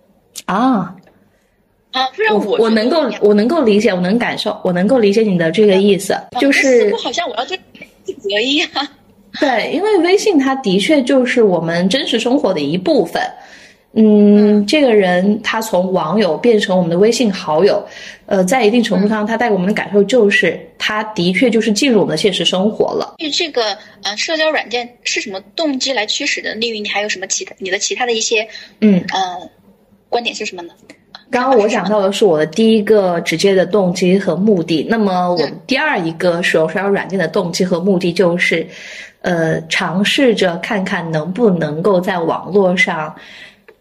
[0.47, 0.95] 啊，
[1.93, 7.59] 啊，会让我觉得能够我能够理解，我能感受，我能够理解你的这个意思，就是乎好像我要对
[8.05, 8.69] 负责一样。
[9.39, 13.23] 对，因为微信它的确就是我们真实生活的一部分。
[13.93, 17.85] 嗯，这个人他从网友变成我们的微信好友，
[18.27, 23.17] 呃，在一定程度上，他带给我们的感受就是，他的确就是进入我们的现实生活了。
[23.19, 26.55] 对这个呃社交软件是什么动机来驱使的？
[26.55, 28.47] 丽云，你还有什么其他你的其他的一些
[28.81, 29.51] 嗯，呃
[30.09, 30.73] 观点是什么呢？
[31.29, 38.67] 刚刚我讲到的是我的第一个直接的动机和目的，那么我第二一个使用社交软件的动机和目的就是，
[39.23, 43.15] 呃，尝试着看看能不能够在网络上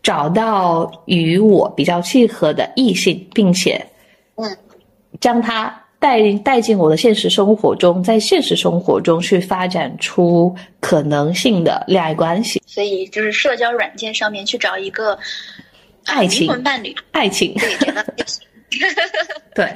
[0.01, 3.85] 找到与我比较契合的异性，并且，
[4.35, 4.57] 嗯，
[5.19, 15.19] 将他带带进我的现实生活中，在现实生活中去发展出可能性的恋爱关系、所以就是社交软件上面去找一个、呃
[16.15, 17.53] 爱情伴侣，爱情。
[17.55, 18.05] 对，觉得。
[19.55, 19.73] 对，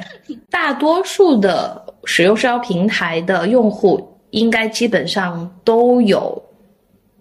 [0.49, 6.41] 大多数的使用社交平台的用户，应该基本上都有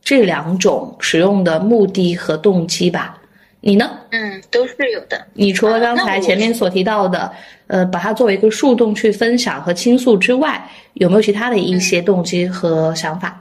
[0.03, 3.19] 这两种使用的目的和动机吧？
[3.61, 3.99] 你呢？
[4.11, 5.25] 嗯都是有的。
[5.35, 7.33] 你除了刚才前面所提到的，
[7.69, 13.41] 呃，把它作为一个树洞去分享和倾诉之外，有没有其他的一些动机和想法？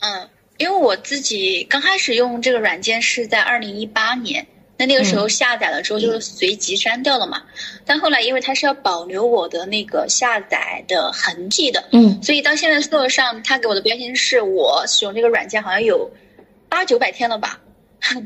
[0.00, 4.44] 嗯，因为我自己刚开始用这个软件是在二零一八年，
[4.78, 7.42] 那那个时候下载了之后就是随即删掉了嘛。
[7.84, 12.22] 但后来因为它是要保留我的那个下载的痕迹的，嗯。
[12.22, 16.10] 所以到现在搜索上，它给我的标签是我使用这个软件好像有
[16.68, 17.60] 八九百天了吧，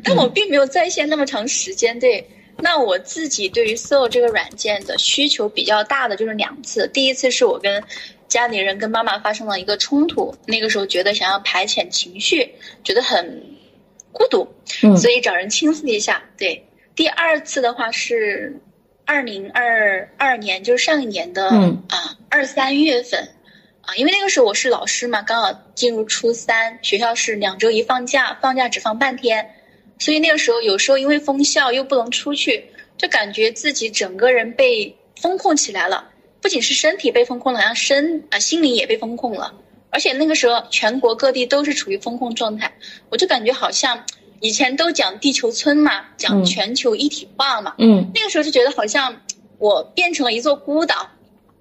[0.04, 1.98] 但我并没有在线那么长时间。
[1.98, 7.82] 对，那我自己对于 Soul 这个软件的需求比较大的就是两次，第一次是我跟
[8.28, 13.42] 家里人跟妈妈发生了一个冲突，那个时候觉得想要排遣情绪，觉得很
[14.12, 14.46] 孤独，
[14.82, 14.96] 嗯。
[14.96, 16.22] 所以找人倾诉一下。
[16.38, 18.60] 对，第二次的话是
[19.04, 21.82] 二零二二年，就是上一年的嗯。
[21.88, 23.28] 啊二三月份。
[23.84, 29.56] 啊，因为那个时候我是老师嘛，刚好进入初三，学校是两周一放假，放假只放半天，
[29.98, 32.64] 所以那个时候有时候因为封校又不能出去，
[32.96, 36.08] 就感觉自己整个人被封控起来了，
[36.40, 39.52] 不仅是身体被封控了，好像身啊、心灵也被封控了。
[39.92, 42.72] 而且那个时候全国各地都是处于封控状态，
[43.10, 44.04] 我就感觉好像
[44.40, 49.20] 以前都讲地球村嘛，讲嗯全球一体化嘛，嗯那个时候就觉得好像
[49.58, 51.10] 我变成了一座孤岛，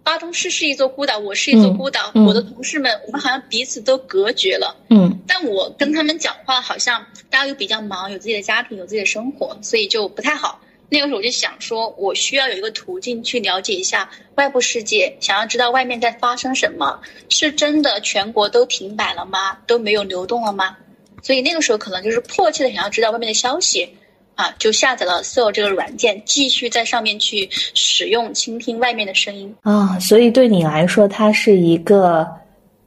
[0.01, 4.77] 巴中市是一座孤岛，我是一座嗯孤岛，嗯我的同事们我们好像彼此都隔绝了。
[4.89, 10.61] 嗯但我跟他们讲话，好像大家又比较忙，有自己的家庭，有自己的生活，所以就不太好。
[10.93, 16.99] 那个时候我就想说，我需要有一个途径去了解一下外部世界，想要知道外面在发生什么，
[17.29, 19.57] 是真的全国都停摆了吗？
[19.65, 20.75] 都没有流动了吗？
[21.23, 23.87] 所以那个时候可能就是迫切的想要知道外面的消息，
[24.35, 29.55] 啊，就下载了 Soul 这个软件，继续在上面去使用，倾听外面的声音。
[29.61, 32.27] 啊，所以对你来说，它是一个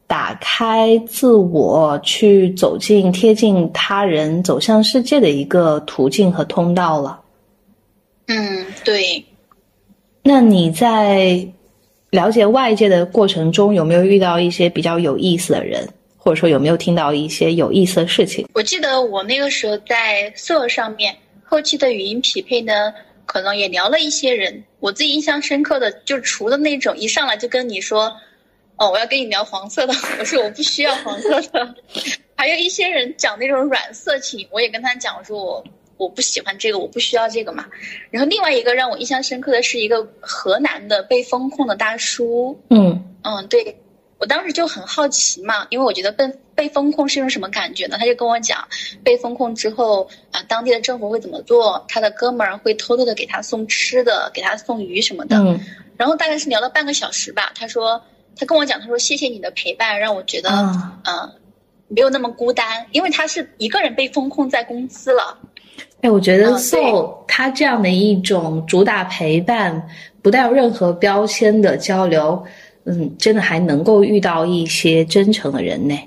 [0.07, 7.23] 打开自我、去走进、贴近他人、走向世界的一个途径和通道了。
[8.27, 9.25] 嗯，对。
[10.23, 11.47] 那你在
[12.11, 18.47] 了解外界的过程中，有没有遇到一些比较有意思的人，或者说有没有听到一些有意思的事情？
[18.55, 22.95] 我记得我那个时候在 Soul 上面后期的语音匹配呢，
[23.27, 24.65] 可能也聊了一些人。
[24.81, 28.11] 我自己印象深刻的，就除了那种一上来就跟你说，
[28.77, 31.75] 哦，我要跟你聊黄色的， 我说我不需要黄色的。
[32.37, 35.65] 还有一些人讲那种软色情，我也跟他讲，我说我
[35.97, 37.67] 我不喜欢这个，我不需要这个嘛。
[38.11, 43.77] 然后另外一个让我印象深刻的是一个河南的被封控的大叔，嗯嗯，对，
[44.19, 47.97] 我当时就很好奇嘛，因为我觉得被被封控是一种什么感觉呢？
[47.99, 48.67] 他就跟我讲，
[49.03, 51.85] 被封控之后啊，当地的政府会怎么做？
[51.89, 55.37] 他的哥们儿会偷偷的给他送吃的，给他送鱼什么的。
[55.39, 55.61] 嗯
[55.97, 58.03] 然后大概是聊了半个小时吧，他说，
[58.37, 61.33] 他跟我讲，他说谢谢你的陪伴，让我觉得，啊嗯、
[61.87, 65.39] 没有那么孤单，因为他是一个人被封控在公司了。
[66.01, 69.89] 哎，我觉得嗯 Soul 他这样的一种主打陪伴，
[70.21, 72.45] 不带有任何标签的交流，
[72.85, 75.99] 嗯，真的还能够遇到一些真诚的人呢。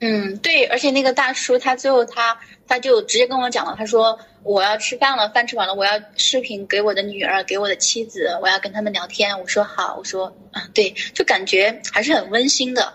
[0.00, 2.36] 嗯，对，而且那个大叔他最后他
[2.68, 9.40] 他就直接跟我讲了，他说我要吃饭了，饭吃完了，我要视频给我的女儿，给我的妻子，我要跟他们聊天。
[9.40, 12.92] 我说好，我说啊，对，就感觉还是很温馨的。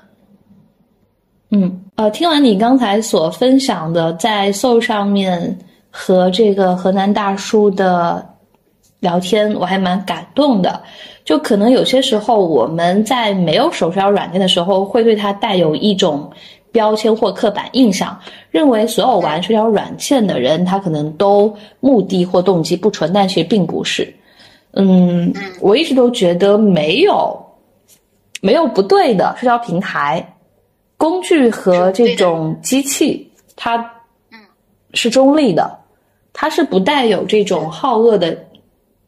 [1.49, 5.57] 嗯，呃，听完你刚才所分享的在 Soul 上面
[5.91, 8.25] 和这个河南大叔的
[8.99, 10.81] 聊天，我还蛮感动的。
[11.23, 16.31] 就可能有些时候我们在没有手社交软件的时候，会对它带有一种
[16.71, 18.19] 标签或刻板印象，
[18.49, 24.11] 认为所有玩社交软件的人，他可能都目的或动机不纯，但其实并不是。
[24.73, 27.37] 嗯，我一直都觉得没有
[28.41, 30.25] 没有不对的社交平台。
[30.97, 33.91] 工具和这种机器，它
[34.93, 35.77] 是中立的，
[36.33, 38.37] 他是不带有这种好恶的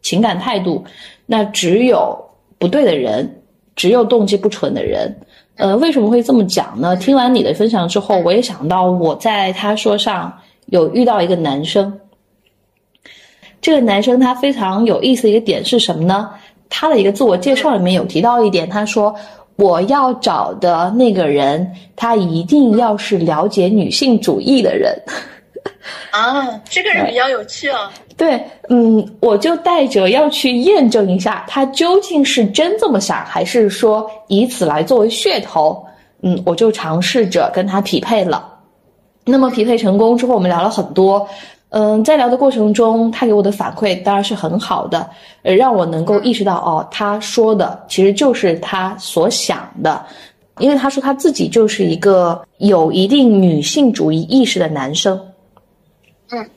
[0.02, 0.84] 情感态度。
[1.26, 2.18] 那只有
[2.58, 3.42] 不对的人，
[3.76, 5.16] 只有动机不纯的人。
[5.56, 6.96] 呃，为什么会这么讲呢？
[6.96, 10.34] 听完你的分享之后，我也想到我在他说上
[10.68, 12.00] 有遇到一个男生，
[13.62, 16.30] 这个男生他非常有意思的一个点是什么呢？
[16.70, 19.16] 他的一个自我介绍里面有提到一点，他说。
[19.56, 25.00] 我要找的那个人，他一定要是了解女性主义的人。
[26.12, 27.90] 啊，这个人比较有趣哦。
[28.16, 35.84] 对，嗯，我就带着要去验证一下，他究竟是真这么想，还是说以此来作为噱头。
[36.22, 38.50] 嗯，我就尝试着跟他匹配了。
[39.26, 41.28] 那么匹配成功之后，我们聊了很多。
[41.70, 45.10] 嗯，在聊的过程中，他给我的反馈当然是很好的，
[45.42, 50.06] 呃，让我能够意识到，哦，他说的其实就是他所想的，
[50.60, 55.20] 因为他说他自己就是一个有一定女性主义意识的男生。
[56.34, 56.50] 嗯，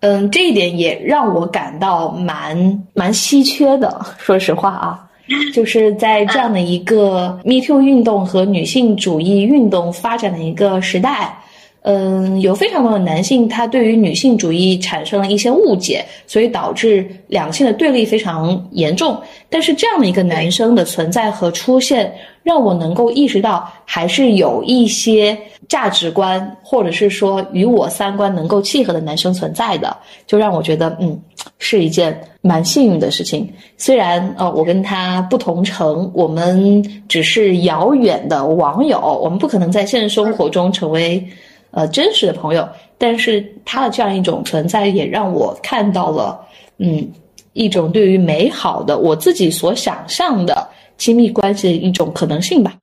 [0.00, 5.10] 嗯，这一点也让我感到蛮蛮稀缺的，说实话啊，
[5.52, 11.36] 就是在这样的一个 Me Too 运动和女性主义运动发展的一个时代。
[11.82, 19.18] 嗯，有非常多的男性，他对于女性主义产生了一些误解，所以导致两性的对立非常严重。
[19.48, 22.12] 但是这样的一个男生的存在和出现，
[22.42, 31.18] 让我能够意识到，还是有一些价值观或者是说与我三观能够契合的男生存在的，就让我觉得，嗯，
[31.58, 33.48] 是一件蛮幸运的事情。
[33.78, 41.24] 虽然呃，我跟他不同城，我们只是遥远的网友，我们不可能在现实生活中成为。
[41.70, 46.40] 呃，真实的朋友，但是他的这样一种存在，也让我看到了，
[46.78, 47.10] 嗯，
[47.52, 52.74] 一种对于美好的我自己所想象的亲密关系的一种可能性吧。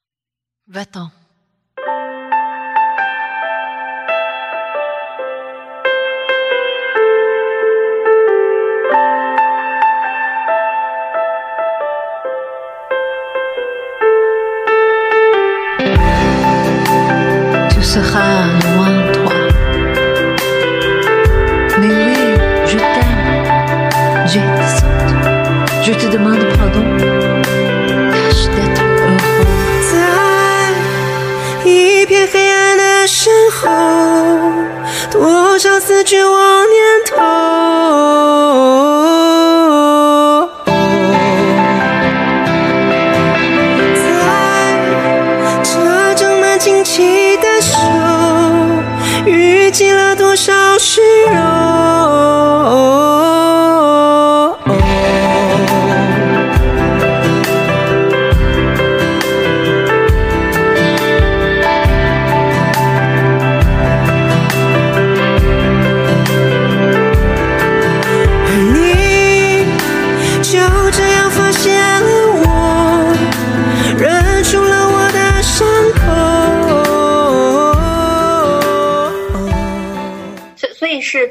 [0.71, 1.09] Va-t'en.
[17.69, 18.54] Tu seras
[25.87, 26.83] Je te demande pardon.
[28.11, 29.45] Tâche d'être heureux.
[29.91, 31.69] 在一
[32.07, 33.69] 片黑暗的身后，
[35.11, 36.54] 多少次绝望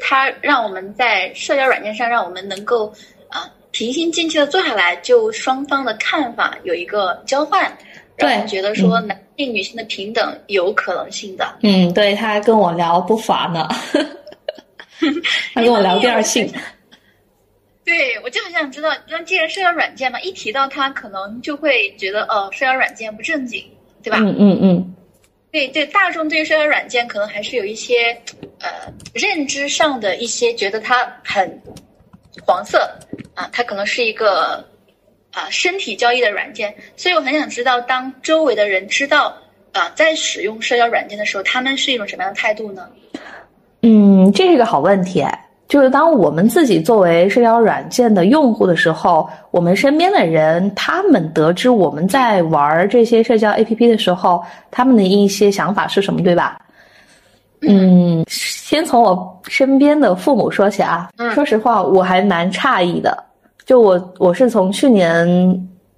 [0.07, 2.93] 他让我们在社交软件上，让我们能够
[3.29, 7.63] 啊、平心静气的坐下来，就双方的看法有一个交换，
[8.15, 11.57] 让我们对觉得说男性女性的平等有可能性的。
[11.63, 13.67] 嗯，对他还跟我聊不乏呢，
[15.55, 16.47] 他跟我聊第二性。
[17.83, 23.63] 对，我就很想知道，那既然社交软件嘛，一提到它，可能就会觉得哦，社交软件不正经，
[24.03, 24.19] 对吧？
[24.21, 24.95] 嗯嗯嗯，
[25.55, 28.11] 对对，大众对于社交软件可能还是有一些
[28.59, 31.61] 呃认知上的一些觉得它很
[32.45, 32.93] 黄色
[33.33, 34.67] 啊，它可能是一个
[35.31, 39.33] 啊身体交易的软件，所以我很想知道，当周围的人知道
[39.71, 42.89] 啊、在使用社交软件的时候，他们是一种什么样的态度呢？
[43.81, 45.23] 嗯，这是个好问题。
[45.67, 56.59] 就是当我们自己作为社交软件的用户的时候，我们身边的人，他们得知我们在玩这些社交 APP 的时候，他们的一些想法是什么，对吧？
[57.61, 61.09] 嗯，先从我身边的父母说起啊。
[61.17, 63.23] 嗯说实话，我还蛮诧异的。
[63.65, 65.27] 就我，我是从去年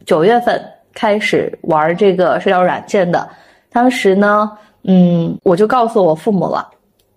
[0.06, 0.62] 九月份
[0.94, 3.28] 开始玩这个社交软件的。
[3.70, 4.50] 当时呢，
[4.84, 6.70] 嗯，我就告诉我父母了。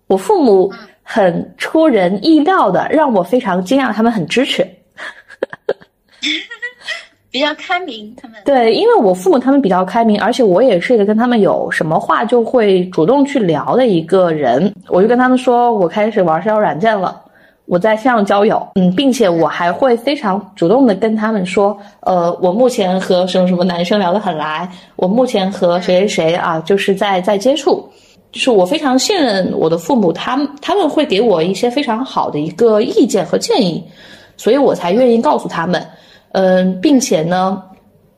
[0.07, 0.69] 我父母
[1.13, 4.65] 很出人意料的，让我非常惊讶，他们很支持。
[7.29, 14.73] 比较开明，他们对，因为我父母他们比较开明，而且我也是一个跟他们有什么话就会主动去聊的一个人。
[14.87, 17.21] 我就跟他们说，我开始玩社交软件了，
[17.65, 27.89] 我在线上交友，嗯，并且我还会非常主动的跟他们说，呃，我目前和什么什么男生聊得很来，我目前和谁谁谁啊，就是在在接触。
[28.31, 33.83] 就是我非常信任我的父母，他们他们会给我一些非常好的一个意见和建议，
[34.37, 35.85] 所以我才愿意告诉他们。
[36.31, 37.61] 嗯，并且呢，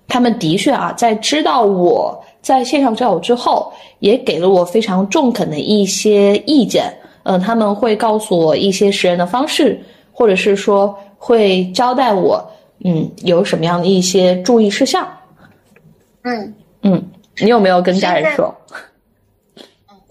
[0.08, 6.94] 他们的确啊，在知道我在线上交友之后，也给了我非常中肯的一些意见。
[7.24, 12.46] 嗯，他们会告诉我一些识人的方式，或者是说会交代我，
[12.84, 15.08] 嗯，有什么样的一些注意事项。
[16.22, 16.54] 嗯，
[16.84, 17.04] 嗯，
[17.40, 18.54] 你有没有跟家人说？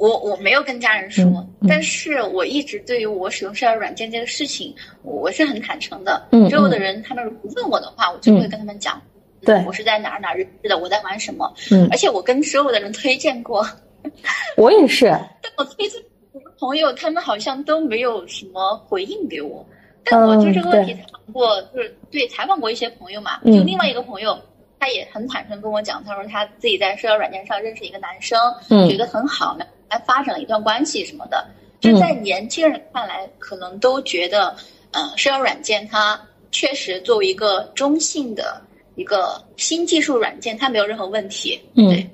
[0.03, 1.69] 我我没有跟家人说，嗯嗯。
[1.69, 4.75] 但是我一直对于我使用社交软件这个事情，
[5.05, 6.27] 我是很坦诚的。
[6.33, 8.51] 嗯所有的人他们如果问我的话，我就会嗯。
[8.51, 9.01] 跟他们讲，
[9.43, 9.63] 对。
[9.65, 11.87] 我是在哪儿哪儿认识的，我在玩什么，嗯。
[11.93, 13.65] 而且我跟所有的人推荐过，
[14.59, 15.07] 我也是。
[15.41, 19.65] 但我推荐我的朋友，他们好像都没有什么回应给我。
[20.05, 23.57] 但我就这个问题嗯采访过，就是对采访过一些朋友嘛，嗯。
[23.57, 24.37] 就另外一个朋友，
[24.81, 28.37] 他也很坦诚跟我讲，他说他自己在社交软件上认识一个男生，
[28.69, 28.89] 嗯。
[28.89, 29.57] 觉得很好，
[29.93, 31.47] 来发展了一段关系什么的。
[31.81, 34.55] 就在年轻人看来，可能都觉得，
[34.93, 36.21] 呃，社交软件它
[36.53, 38.63] 确实作为一个中性的
[38.95, 41.61] 一个新技术软件，它没有任何问题。
[41.75, 42.11] 嗯对，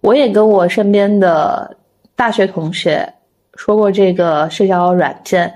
[0.00, 1.76] 我也跟我身边的
[2.14, 3.12] 大学同学
[3.54, 5.52] 说过这个社交软件，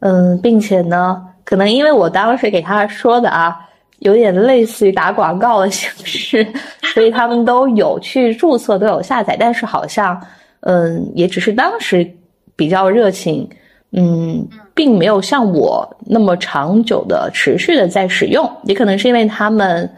[0.00, 3.65] 嗯，并且呢，可能因为我当时给他说的啊，
[4.00, 6.46] 有点类似于打广告的形式，
[6.94, 10.20] 所以他们都有去注册，都有下载，但是好像，
[10.60, 12.08] 嗯，也只是当时
[12.54, 13.48] 比较热情，
[13.92, 19.90] 嗯，并没有像我那么长久的持续的在使用，也可能是因为他们。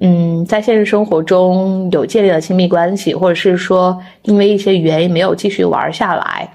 [0.00, 6.52] 嗯，在现实生活中有建立了亲密关系，或者是说因为一些原因没有继续玩下来。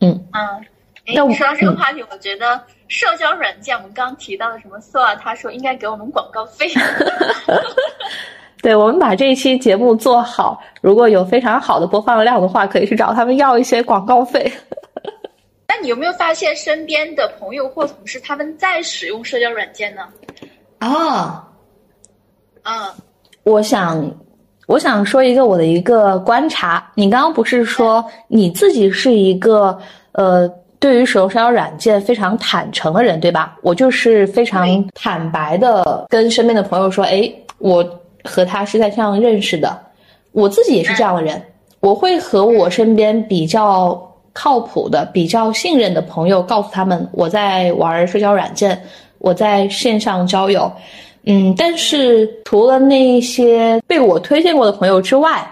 [0.00, 0.16] 嗯，
[1.12, 2.60] 那我哎，说到这个话题，我觉得
[2.90, 4.78] 社交软件，我们刚刚提到的什么
[5.20, 6.68] 他说应该给我们广告费。
[8.60, 14.52] 对，我们把这一期节目做好，如果有非常好的播放量的话，可以去找他们要一些广告费。
[15.68, 20.02] 那你有没有发现身边的朋友或同事他们在使用社交软件呢？
[20.80, 21.48] 啊，
[22.64, 22.74] 嗯
[23.44, 24.04] 我想，
[24.66, 26.90] 我想说一个我的一个观察。
[26.96, 29.78] 你刚刚不是说你自己是一个
[30.12, 30.46] 呃，
[30.80, 33.56] 对于使用社交软件非常坦诚的人，对吧？
[33.62, 37.84] 我就是非常坦白的跟身边的朋友说，哎，我
[38.24, 39.78] 和他是在这样认识的。
[40.32, 41.40] 我自己也是这样的人，
[41.80, 44.00] 我会和我身边比较
[44.32, 48.80] 靠谱的、比较信任的朋友告诉他们我在玩社交软件，
[49.18, 50.72] 我在线上交友。
[51.24, 55.46] 嗯，但是除了那些被我推荐过的朋友之外，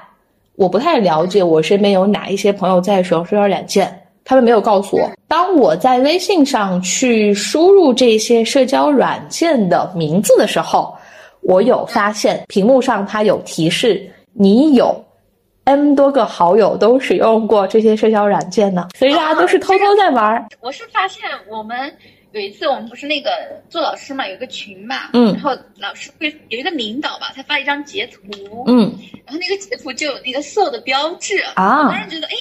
[0.57, 3.95] 我不太了解我身边有哪一些朋友在使用社交软件，
[4.29, 5.11] 他们没有告诉我。
[5.27, 10.95] 当我在微信上去输入这些社交软件的名字的时候，
[11.41, 15.03] 我有发现屏幕上它有提示你有
[15.65, 20.23] N 多个好友都使用过这些社交软件呢，所以大家都是偷偷在玩。
[20.23, 20.45] 儿。
[20.61, 21.91] 我是发现我们
[22.33, 23.31] 有一次我们不是那个
[23.71, 25.33] 做老师嘛，有个群嘛，嗯。
[25.33, 28.95] 然后老师会有一个领导吧，他发一张截图，嗯。
[29.25, 31.87] 然后那个截图就有那个 SO 的标志，啊。
[31.87, 32.35] 我当时觉得哎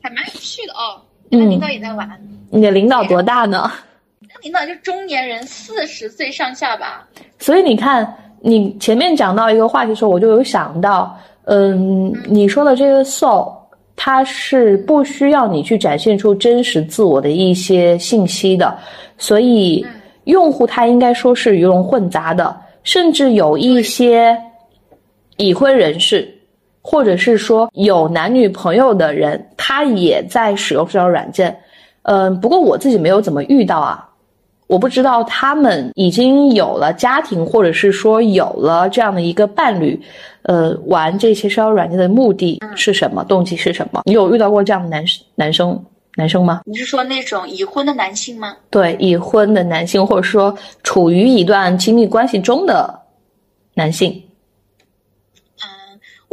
[0.00, 1.02] 还蛮有趣的哦，
[1.32, 2.08] 原来领导也在玩，
[2.50, 3.72] 你的领导多大呢？
[4.20, 7.08] 那领导就中年人，四十岁上下吧，
[7.38, 13.50] 所以你看，你前面讲到一个话题的时候，我就有想到，嗯，你说的这个 soul，
[13.96, 18.76] 它是不需要你去展现出真实自我的一些信息的，
[19.16, 19.86] 所以
[20.24, 22.54] 用户他应该说是鱼龙混杂的，
[22.84, 24.38] 甚至有一些
[25.38, 26.31] 已婚人士，
[26.82, 31.56] 或者是说有男女朋友的人，他也在使用社交软件。
[32.02, 34.08] 嗯，不过我自己没有怎么遇到啊。
[34.68, 40.00] 我不知道他们已经有了家庭，或者是说有了这样的一个伴侣，
[40.44, 44.00] 呃，玩这些社交软件的目的是什么，动机是什么？
[44.06, 45.04] 你有遇到过这样的男
[45.34, 45.78] 男生
[46.16, 46.62] 男生吗？
[46.64, 48.56] 你是说那种已婚的男性吗？
[48.70, 52.98] 对，已婚的男性，或者说处于一段亲密关系中的
[53.74, 54.22] 男性。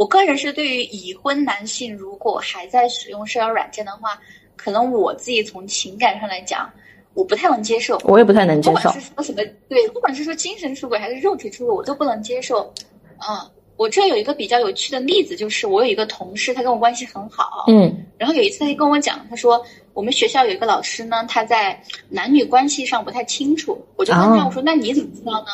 [0.00, 4.18] 嗯，我个人是对于已婚男性，如果还在使用社交软件的话，
[4.56, 6.70] 可能我自己从情感上来讲，
[7.12, 8.00] 我不太能接受。
[8.04, 9.00] 我也不太能接受不管是。
[9.14, 12.72] 说什么，对，不管是说精神出轨还是肉体出轨，我都不能接受。
[13.18, 13.38] 嗯，
[13.76, 21.78] 我这有一个比较有趣的例子，就是我有一个同事，他跟我关系很好，嗯然后有一次他就跟我讲，他说我们学校有一个老师呢，他在
[22.08, 23.78] 男女关系上不太清楚。
[23.96, 25.48] 我就问他，哦我说那你怎么知道呢？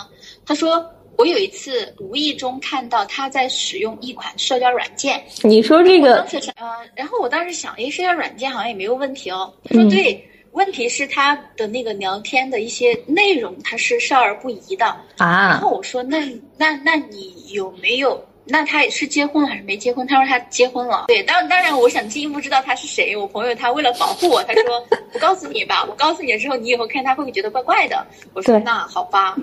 [0.44, 0.84] 他说
[1.18, 9.52] 我有一次无意中看到他在使用一款社交软件，你说这个当时想，呃，然后我当时想，哎，社交软件好像也没有问题哦。
[9.64, 14.86] 他说嗯对，问题是他的那个聊天的一些内容，它是少儿不宜的
[15.16, 15.48] 啊。
[15.48, 16.18] 然啊后我说，那
[16.56, 18.22] 那那你有没有？
[18.48, 20.06] 那他也是结婚了还是没结婚？
[20.06, 21.04] 他说他结婚了。
[21.08, 23.16] 对，当当然我想进一步知道他是谁。
[23.16, 24.62] 我朋友他为了保护我，他说
[25.12, 28.06] 我告诉你吧，我告诉你了之后，你以后看他会不会觉得怪怪的？
[28.34, 29.36] 我说那好吧。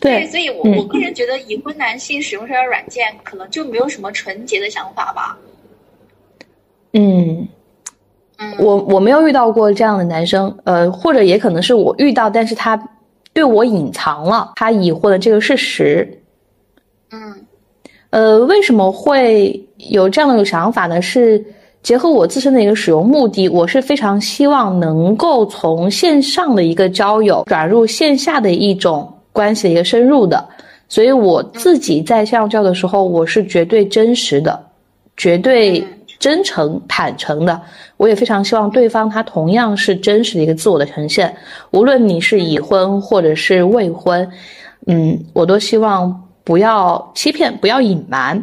[0.00, 5.36] 对，所以我、嗯我个人觉得已婚男性使用社交软件可能就没有什么纯洁的想法吧。
[6.92, 7.48] 嗯。
[8.38, 12.76] 嗯，我我没有遇到过这样的男生，呃，或者也可能是我遇到，但是他
[13.32, 16.20] 对我隐藏了他已婚的这个事实。
[18.14, 19.60] 嗯呃，为什么会
[19.90, 21.02] 有这样的一个想法呢？
[21.02, 21.44] 是
[21.82, 30.46] 结合我自身的一个使用目的，我是非常希望能够从线上的一个交友转入线下的一种关系的一个深入的，
[30.88, 34.64] 所以我自己在线上交友的时候，我是绝对真实的，
[35.16, 35.84] 绝对
[36.20, 37.60] 真诚坦诚的。
[37.96, 41.34] 我也非常希望对方他同样是真实的一个自我的呈现，
[41.72, 44.26] 无论你是已婚或者是未婚，
[44.86, 48.42] 嗯，我都希望不要欺骗，不要隐瞒。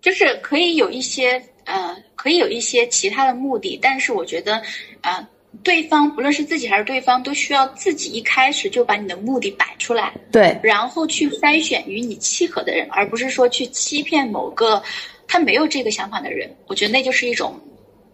[0.00, 4.62] 就是可以有一些呃，可以有一些其他的目的，但是我觉得，
[5.02, 5.28] 呃，
[5.62, 14.82] 对方不论是自己还是对方，都需要自己一开始就把你的目的摆出来，对，然后去筛选与你契合的人，而不是说去欺骗某个
[15.28, 16.50] 他没有这个想法的人。
[16.66, 17.54] 我觉得那就是一种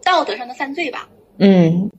[0.03, 1.07] 道德上的犯罪吧。
[1.39, 1.89] 嗯，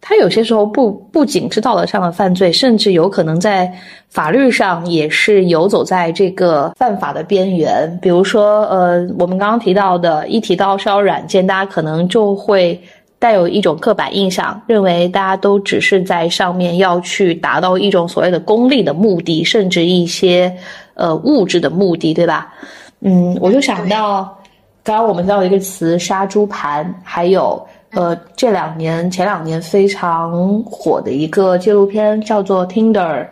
[0.00, 3.70] 他有些时候不不仅是道德上的犯罪，甚至有可能在
[4.08, 7.98] 法律上也是游走在这个犯法的边缘。
[8.00, 12.80] 比如说，呃，我们刚刚提到的，一提到社交软件，大家可能就会
[13.18, 20.50] 带有一种刻板印象，认为大家都只是在上面要去达到一种所谓的功利的目的，甚至一些
[20.94, 22.52] 呃物质的目的，对吧？
[23.00, 24.36] 嗯，我就想到
[24.82, 27.62] 刚刚我们提到一个词“杀猪盘”，还有
[27.92, 33.26] 呃这两年前两年非常火的一个纪录片叫做《Tinder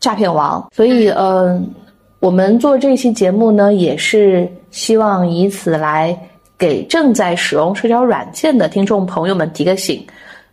[0.00, 1.62] 诈骗王》，所以嗯、呃
[2.20, 6.16] 我们做这期节目呢，也是希望以此来
[6.56, 10.00] 给正在使用社交软件的听众朋友们提个醒。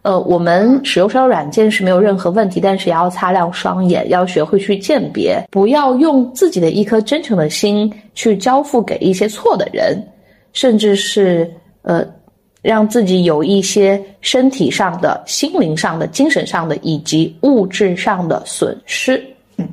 [0.01, 10.01] 呃，我们使用社交软件是没有任何问题，但是也要擦亮双眼，要学会去鉴别，不要用自己的一颗真诚的心去交付给一些错的人，
[10.53, 12.03] 甚至是呃，
[12.61, 19.23] 让自己有一些身体上的、心灵上的、精神上的以及物质上的损失。
[19.57, 19.67] 嗯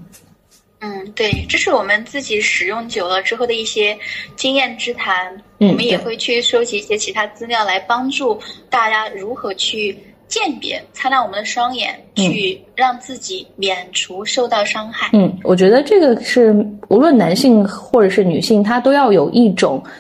[0.81, 3.97] 嗯，对，这是我们自己使用久了之后的一些
[4.37, 5.35] 经验之谈。
[5.59, 9.97] 嗯我们也会去收集一些其他资料来帮助大家如何去
[10.29, 15.09] 鉴别，擦亮我们的双眼，嗯去让自己免除受到伤害。
[15.15, 16.55] 嗯，我觉得这个是
[16.89, 19.91] 无论男性或者是女性，他都要有一种嗯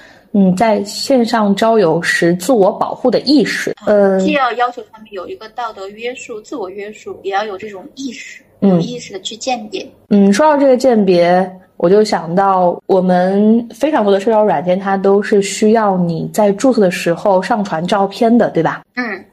[0.56, 3.74] 在线上交友时自我保护的意识。
[3.86, 9.86] 呃，既要要求他们有一个道德约束、自我约束，也要有这种意识，嗯有意识的去鉴别。
[10.08, 18.82] 嗯，说到这个鉴别，我就想到我们非常多的社交软件，它都是需要你在注册的时候上传照片的，对吧？
[18.94, 19.24] 嗯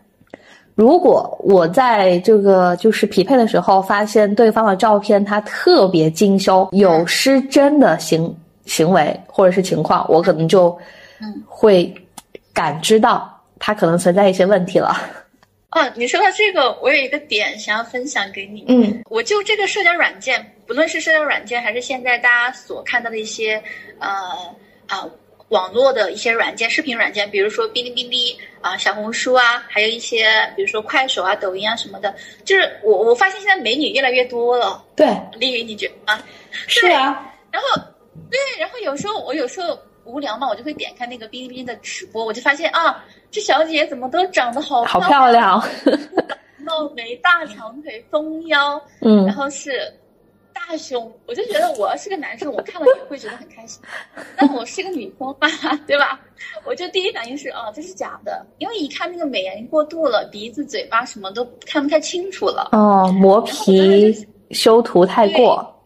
[0.76, 8.36] 如果我在这个就是匹配的时候发现对方的照片它特别精修，有失真的行
[8.66, 10.78] 行为或者是情况，我可能就
[11.20, 11.94] 嗯会
[12.54, 14.96] 感知到它可能存在一些问题了。
[15.72, 18.64] 哦，你说到这个，我有一个点想要分享给你。
[18.68, 23.60] 嗯我就这个社交软件，不论是社交软件，还是现在大家所看到的一些
[23.98, 24.10] 呃
[24.88, 25.04] 啊、
[25.50, 32.14] 网络的一些软件、视频软件，比如说哔哩哔哩啊、小红书啊，还有一些比如说快手啊、抖音啊什么的，
[32.46, 34.84] 就是我我发现现在美女越来越多了。
[34.96, 35.08] 对，
[35.40, 36.24] 丽云，你觉得啊？
[36.68, 37.82] 是啊，然后
[38.30, 45.62] 对，然后有时候我有时候无聊嘛，我就会点开那个哔哩哔哩的直播，我就发现啊，这小姐怎么都长得好 好漂亮。
[46.60, 49.94] 貌美、大长腿、丰腰，嗯然后是
[50.54, 53.82] 大胸，我就觉得我要是个男生，我看了也会觉得很开心。
[54.38, 55.50] 但我是个女生嘛，
[55.86, 56.22] 对吧？
[56.66, 62.70] 我就第一反应是啊，这是假的，因为一看那个美颜过度了，鼻子、嘴巴什么都看不太清楚了。
[62.72, 64.16] 哦，磨皮
[64.52, 65.84] 修图太过，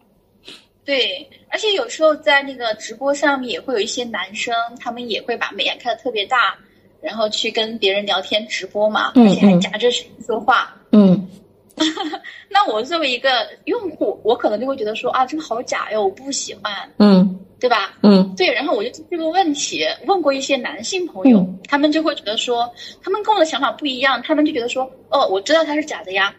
[0.84, 6.56] 对，而且有时候在那个直播上面也会有一些男生，他们也会把美颜开的特别大，
[7.00, 9.60] 然后去跟别人聊天直播嘛，嗯而且还嗯。
[9.60, 10.74] 夹着声音说话。
[10.92, 11.28] 嗯。
[12.50, 17.38] 那我作为一个用户，我可能就会觉得说啊，这个好假哟，我不喜欢，嗯。
[17.60, 17.92] 对吧？
[18.02, 18.34] 嗯。
[18.36, 21.58] 对，然后我就这个问题问过一些男性朋友，嗯。
[21.68, 22.70] 他们就会觉得说，
[23.02, 26.32] 他们跟我的想法不一样，他们就觉得说，哦，我知道它是假的呀，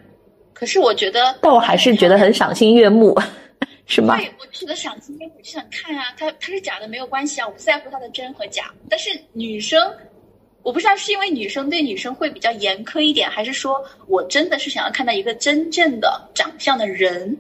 [0.54, 3.18] 可是我觉得，但我还是觉得很赏心悦目，
[3.90, 4.16] 是吗？
[4.18, 8.66] 对，我觉得想今天我，就想看啊，他他是假的没有关系啊，我不在乎他的真和假。
[8.88, 9.92] 但是女生，
[10.62, 17.36] 我不知道是因为女生对女生会比较严苛一点，还是说我真的是想要看到一个真正的长相的人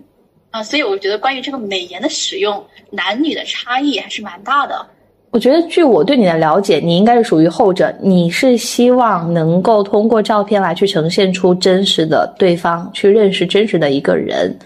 [0.49, 4.83] 啊，所以我觉得关于这个美颜的使用，男女的差异还是蛮大的。
[5.29, 7.95] 我觉得，据我对你的了解，你应该是属于后者。
[8.01, 14.57] 你是希望能够通过照片来去呈现出真实的对方，去认识真实的一个人。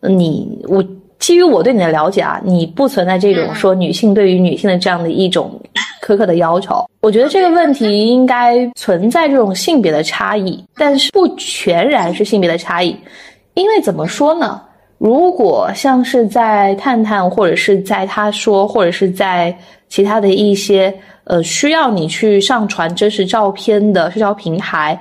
[0.00, 0.82] 你我
[1.26, 5.60] 基于我对你的了解啊，你不存在这种嗯说女性对于女性的这样的一种
[6.00, 6.88] 苛刻的要求。
[7.00, 12.96] 我觉得这个问题应该存在这种性别的差异，但是不全然是性别的差异，
[13.54, 14.62] 因为怎么说呢？
[14.98, 19.52] 如果像是在探探，或者是在他说，或者是在
[19.88, 24.96] 其他的一些呃需要你去上传真实照片的社交平台，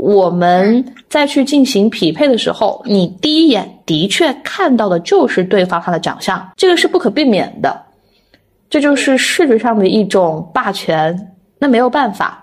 [0.00, 7.78] 我们再去进行匹配的时候，你第一眼的确看到的就是对方他的长相，这个是不可避免的，
[8.70, 11.14] 这就是视觉上的一种霸权，
[11.58, 12.42] 那没有办法，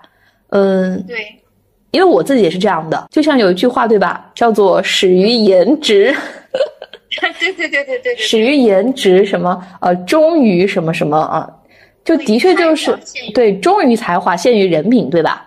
[0.49, 1.17] 嗯，对，
[1.89, 6.15] 因为我自己也是这样的，就像有一句话对吧，叫做“始于颜值”。
[7.19, 11.49] 对对对对对对，始于颜值，什么呃，忠于什么什么啊，
[12.05, 12.95] 就的确就是
[13.33, 15.46] 对忠于才华，陷于人品，对吧？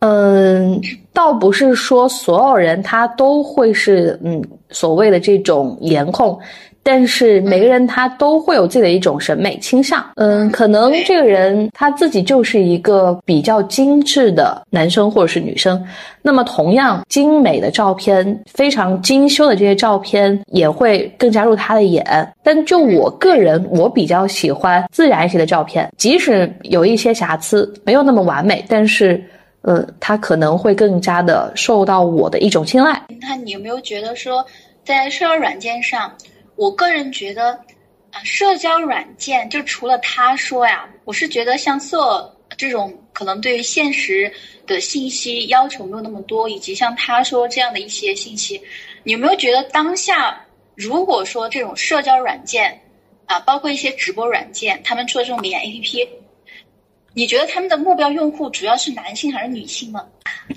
[0.00, 0.80] 嗯，
[1.12, 6.38] 倒不是说所有人他都会是嗯所谓的这种颜控，
[6.82, 10.02] 但是每个人他都会有自己的一种审美倾向。
[10.16, 15.84] 嗯，可能这个人他自己就是一个比较精致的男生或者是女生，
[16.22, 22.02] 那么同样精美的照片，非常精修的这些照片也会更加入他的眼。
[22.42, 29.22] 但就我个人，我比较喜欢自然一些的照片，即使有一些瑕疵，没有那么完美，但是。
[29.62, 33.02] 呃，他可能会更加的受到我的一种青睐。
[33.20, 34.44] 那你有没有觉得说，
[34.84, 36.16] 在社交软件上，
[36.56, 37.52] 我个人觉得
[38.10, 44.32] 啊，社交软件就除了他说呀，我是觉得像色这种可能对于现实
[44.66, 48.60] 的信息要求没有那么多，以及像他说这样的一些信息，
[49.04, 50.40] 你有没有觉得当下
[50.74, 52.80] 如果说这种社交软件
[53.26, 56.08] 啊，包括一些直播软件，他们出的这种美颜 APP，
[57.12, 60.00] 你觉得他们的目标用户主要是男性还是女性呢？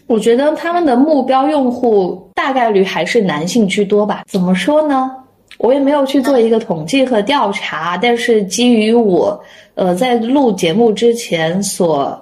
[0.08, 4.24] 我觉得他们的目标用户大概率还是男性居多吧。
[4.28, 5.12] 怎么说呢？
[5.60, 9.42] 我也没有去做一个统计和调查，但是基于我
[9.76, 12.20] 呃在录节目之前所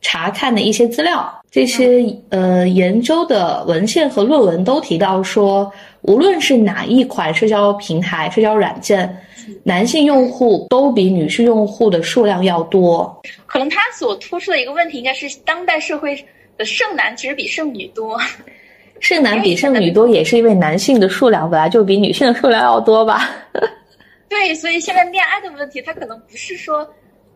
[0.00, 5.70] 查看的一些资料，这些呃研究的文献和论文都提到说，
[6.02, 9.14] 无论是哪一款社交平台、社交软件，
[9.64, 13.20] 男性用户都比女性用户的数量要多。
[13.46, 16.24] 可能他所突出的一个问题，应该是当代社会
[16.56, 18.20] 的剩男其实比剩女多。
[19.00, 23.30] 剩男比剩女多，也是因为男性的数量本来就比女性的数量要多吧？
[24.28, 26.84] 对，所以现在恋爱的问题，它可能不是说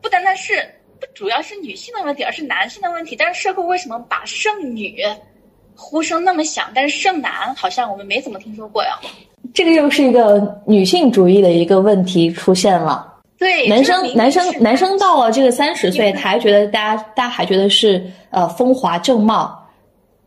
[0.01, 0.55] 不单单是
[0.99, 3.15] 不主要是女性的问题，而是男性的问题。
[3.15, 5.03] 但是社会为什么把剩女
[5.77, 8.99] 呼声那么响，但是剩男好像我们没怎么听说过呀？
[9.55, 13.07] 这个又是一个女性主义的一个问题出现了。
[13.39, 19.53] 对，男生男生男生到了这个三十岁，他还觉得大家大家还觉得是呃风华正茂，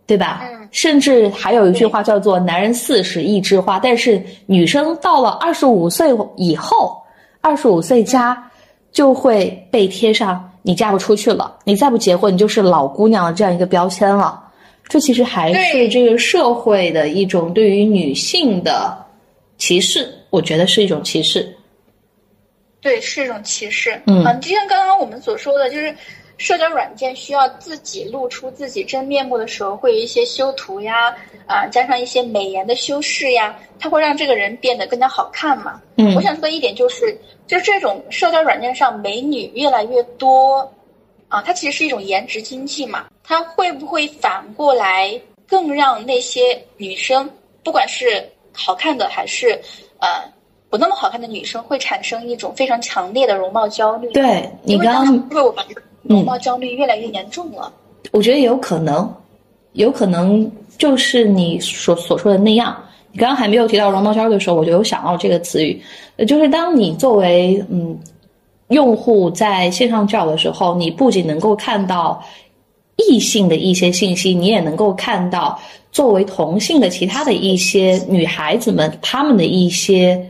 [0.06, 0.42] 对吧？
[0.44, 7.02] 嗯甚至还有一句话叫做“男人四十一枝花”，但是女生到了二十五岁以后，
[7.40, 8.38] 二十五岁加
[8.92, 14.38] 就会被贴上你嫁不出去了，你再不结婚，你就是老姑娘的这样一个标签了。
[14.90, 18.98] 这其实还是对这个社会的一种对于女性的
[19.58, 21.56] 歧视，我觉得是一种歧视。
[22.82, 24.00] 对，是一种歧视。
[24.06, 25.96] 嗯啊，就像刚刚我们所说的，就是
[26.38, 31.16] 社交软件需要自己露出自己真面目的时候，会有一些修图呀，
[31.48, 35.82] 啊，加上一些美颜的修饰呀，它会让这个人变得更加好看嘛。
[35.98, 40.60] 嗯我想说的一点就是，就这种社交软件上美女越来越多，
[41.28, 43.08] 啊，它其实是一种颜值经济嘛。
[43.24, 47.28] 它会不会反过来更让那些女生，
[47.64, 48.24] 不管是
[48.56, 49.60] 好看的还是
[50.00, 50.08] 呃
[50.70, 57.72] 不那么好看的女生，会产生一种非常强烈的容貌焦虑。，对你刚刚时会我感觉容貌焦虑越来越严重了。
[58.12, 59.14] 我觉得有可能，
[59.74, 62.76] 有可能就是你所所说的那样。
[63.12, 65.82] 你刚刚还没有提到容貌焦虑的时候，我就有想到这个词语，
[66.18, 67.98] 呃就是当你作为嗯
[68.70, 72.22] 用户在线上交友的时候，你不仅能够看到
[72.98, 75.60] 异性的一些信息，你也能够看到
[75.92, 80.30] 作为同性的其他的一些女孩子们她们的一些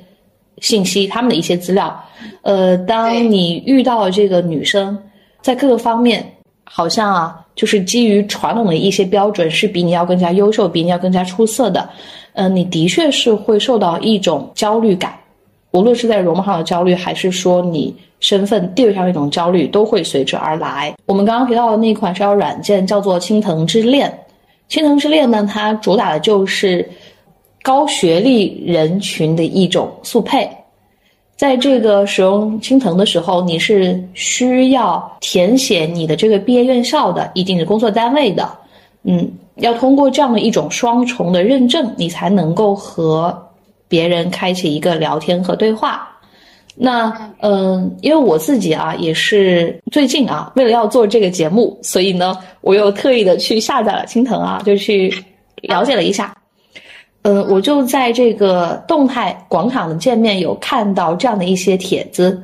[0.59, 2.03] 信息，她们的一些资料。
[2.41, 4.97] 呃，当你遇到这个女生，
[5.41, 6.25] 在各个方面
[6.63, 11.87] 好像啊，就是基于传统的一些标准，是比你要更加优秀，比你要更加出色的。
[12.33, 15.17] 嗯、你的确是会受到一种焦虑感，
[15.75, 20.95] 无论是在容貌上的焦虑，还是说你身份地位上的一种焦虑，都会随之而来。
[21.05, 24.17] 我们刚刚提到的那款社交软件叫做青藤之恋，
[24.69, 26.89] 青藤之恋呢，它主打的就是
[27.61, 30.49] 高学历人群的一种速配。
[31.35, 38.49] 在这个使用青藤的时候，你是需要填写你的这个毕业院校的，以及你的工作单位的，
[39.03, 43.37] 嗯，要通过这样的一种双重的认证，你才能够和
[43.95, 46.05] 别人开启一个聊天和对话。
[46.75, 55.09] 那嗯，因为我自己啊，也是最近啊，为了要做这个节目，所以呢，我又特意的去下载了青藤啊，就去
[55.61, 56.35] 了解了一下。
[57.21, 62.43] 嗯，我就在这个动态广场的界面有看到这样的一些帖子，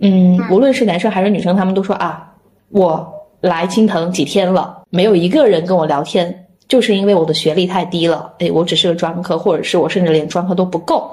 [0.00, 2.30] 嗯，无论是男生还是女生，他们都说啊，
[2.68, 3.10] 我
[3.40, 11.10] 来青藤几天了，没有一个人跟我聊天，就是因为我的学历太低了，哎，我只是个专科，或者是我甚至连专科都不够，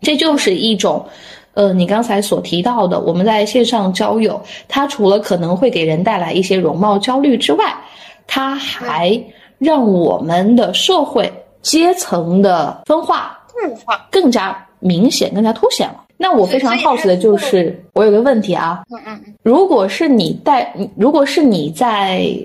[0.00, 1.04] 这就是一种。
[1.54, 7.74] 呃，你刚才所提到的，我们在线上交友，它除了可能会给人带来一些容貌焦虑之外，
[8.26, 9.18] 它还
[9.56, 16.04] 让我们的社会阶层的分化固化，更加明显、更加凸显了。
[16.18, 22.38] 那我非常好奇的就是，我有个问题啊，嗯嗯嗯，如果是你带，如果是你在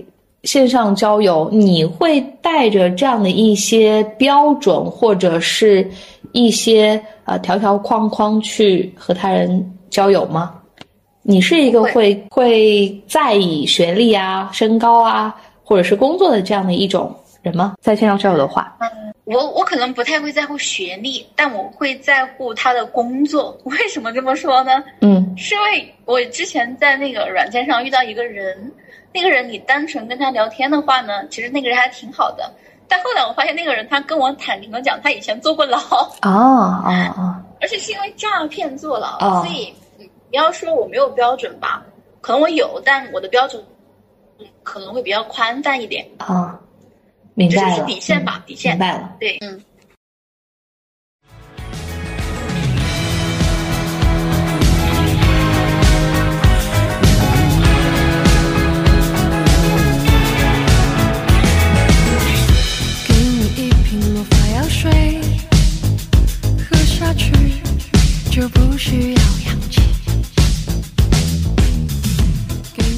[0.44, 5.88] 线上交友，你会带着这样的一些标准或者是
[6.32, 10.56] 一些呃条条框框去和他人交友吗？
[11.24, 17.76] 你是一个会会在意学历啊、身高啊，或者是工作的这样的一种人吗？
[17.80, 18.90] 在线上交友的话，嗯
[19.26, 23.56] 我我可能不太会在乎学历，但我会在乎他的工作。
[23.66, 24.84] 为什么这么说呢？
[25.02, 28.72] 嗯是因为我之前在那个软件上遇到一个人，
[29.14, 32.52] 那个人你单纯跟他聊天的话呢，其实那个人还挺好的。
[32.88, 35.78] 但后来我发现那个人他跟我坦诚的讲，他以前坐过牢，
[36.24, 41.84] 哦哦哦而且是因为诈骗坐牢，哦所以嗯你要说我没有标准吧，
[42.20, 43.64] 可能我有，但我的标准
[44.40, 46.60] 嗯可能会比较宽泛一点，啊，
[47.34, 48.80] 明这就是白了，底线吧，嗯底线明。
[48.80, 49.16] 白了。
[49.20, 49.62] 对，嗯。
[68.32, 69.82] 就不需要氧气。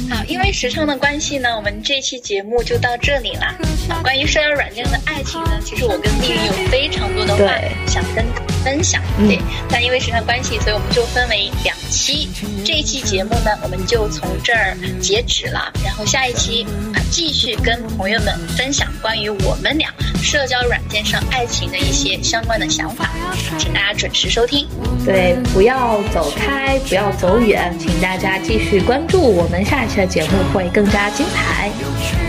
[0.08, 3.56] 好，因为时长的关系呢，我们这期节目就到这里啦。
[3.58, 7.52] 喝下关于社交软件的爱情呢，其实我跟丽丽有非常多的话
[7.88, 8.24] 想跟
[8.64, 9.02] 分享。
[9.18, 9.40] 嗯对，
[9.70, 12.30] 但因为时间关系，所以我们就分为两期。
[12.66, 15.72] 这一期节目呢，我们就从这儿截止了。
[15.84, 19.90] 然后下一期啊，继续跟朋友们分享关于我们俩
[20.22, 23.10] 社交软件上爱情的一些相关的想法，
[23.58, 24.68] 请大家准时收听。
[25.06, 32.23] 对，不要走开，不要走远，请大家继续关注我们下一期的节目，会更加精彩。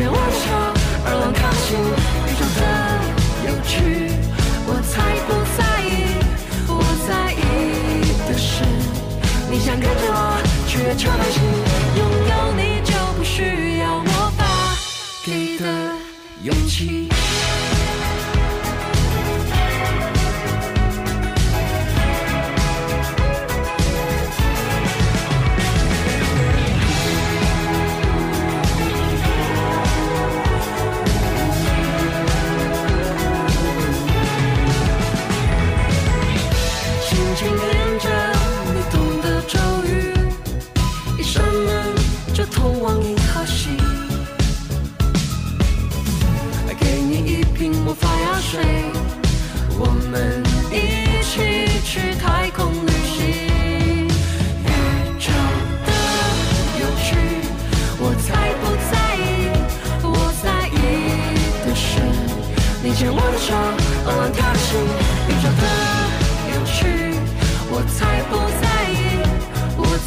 [0.00, 0.48] 你牵我手，
[1.04, 1.38] 而让靠
[1.68, 1.76] 近
[2.24, 2.60] 宇宙的
[3.44, 3.70] 有趣。
[4.66, 4.96] 我才
[5.26, 5.28] 不
[5.58, 5.92] 在意，
[6.68, 6.72] 我
[7.06, 7.36] 在意
[8.26, 8.64] 的是
[9.50, 10.16] 你想跟着我
[10.66, 11.36] 去月球旅行，
[11.98, 14.40] 拥有你就不需要魔法
[15.22, 15.68] 给的
[16.44, 17.09] 勇气。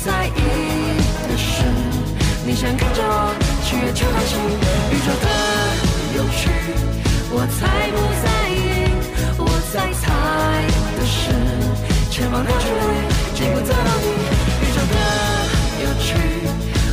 [0.04, 0.32] 在意
[1.30, 1.64] 的是，
[2.46, 3.34] 你想跟着我
[3.64, 4.36] 去月球探险，
[4.92, 5.28] 宇宙的
[6.18, 6.52] 有趣，
[7.32, 8.92] 我才不在意。
[9.40, 10.04] 我在猜
[10.98, 11.32] 的是，
[12.12, 12.84] 前方的距离
[13.34, 14.06] 见不得到你，
[14.60, 14.96] 宇宙的
[15.86, 16.12] 有趣，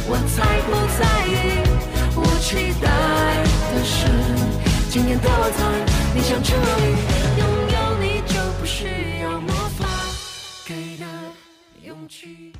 [0.06, 1.66] 我才不在意。
[2.14, 2.86] 我期待
[3.74, 4.06] 的是，
[4.88, 5.58] 今天的我猜，
[6.14, 6.94] 你想去哪里？
[7.40, 7.42] 拥
[7.74, 9.84] 有你就不需要魔法
[10.64, 11.04] 给的
[11.82, 12.52] 勇气。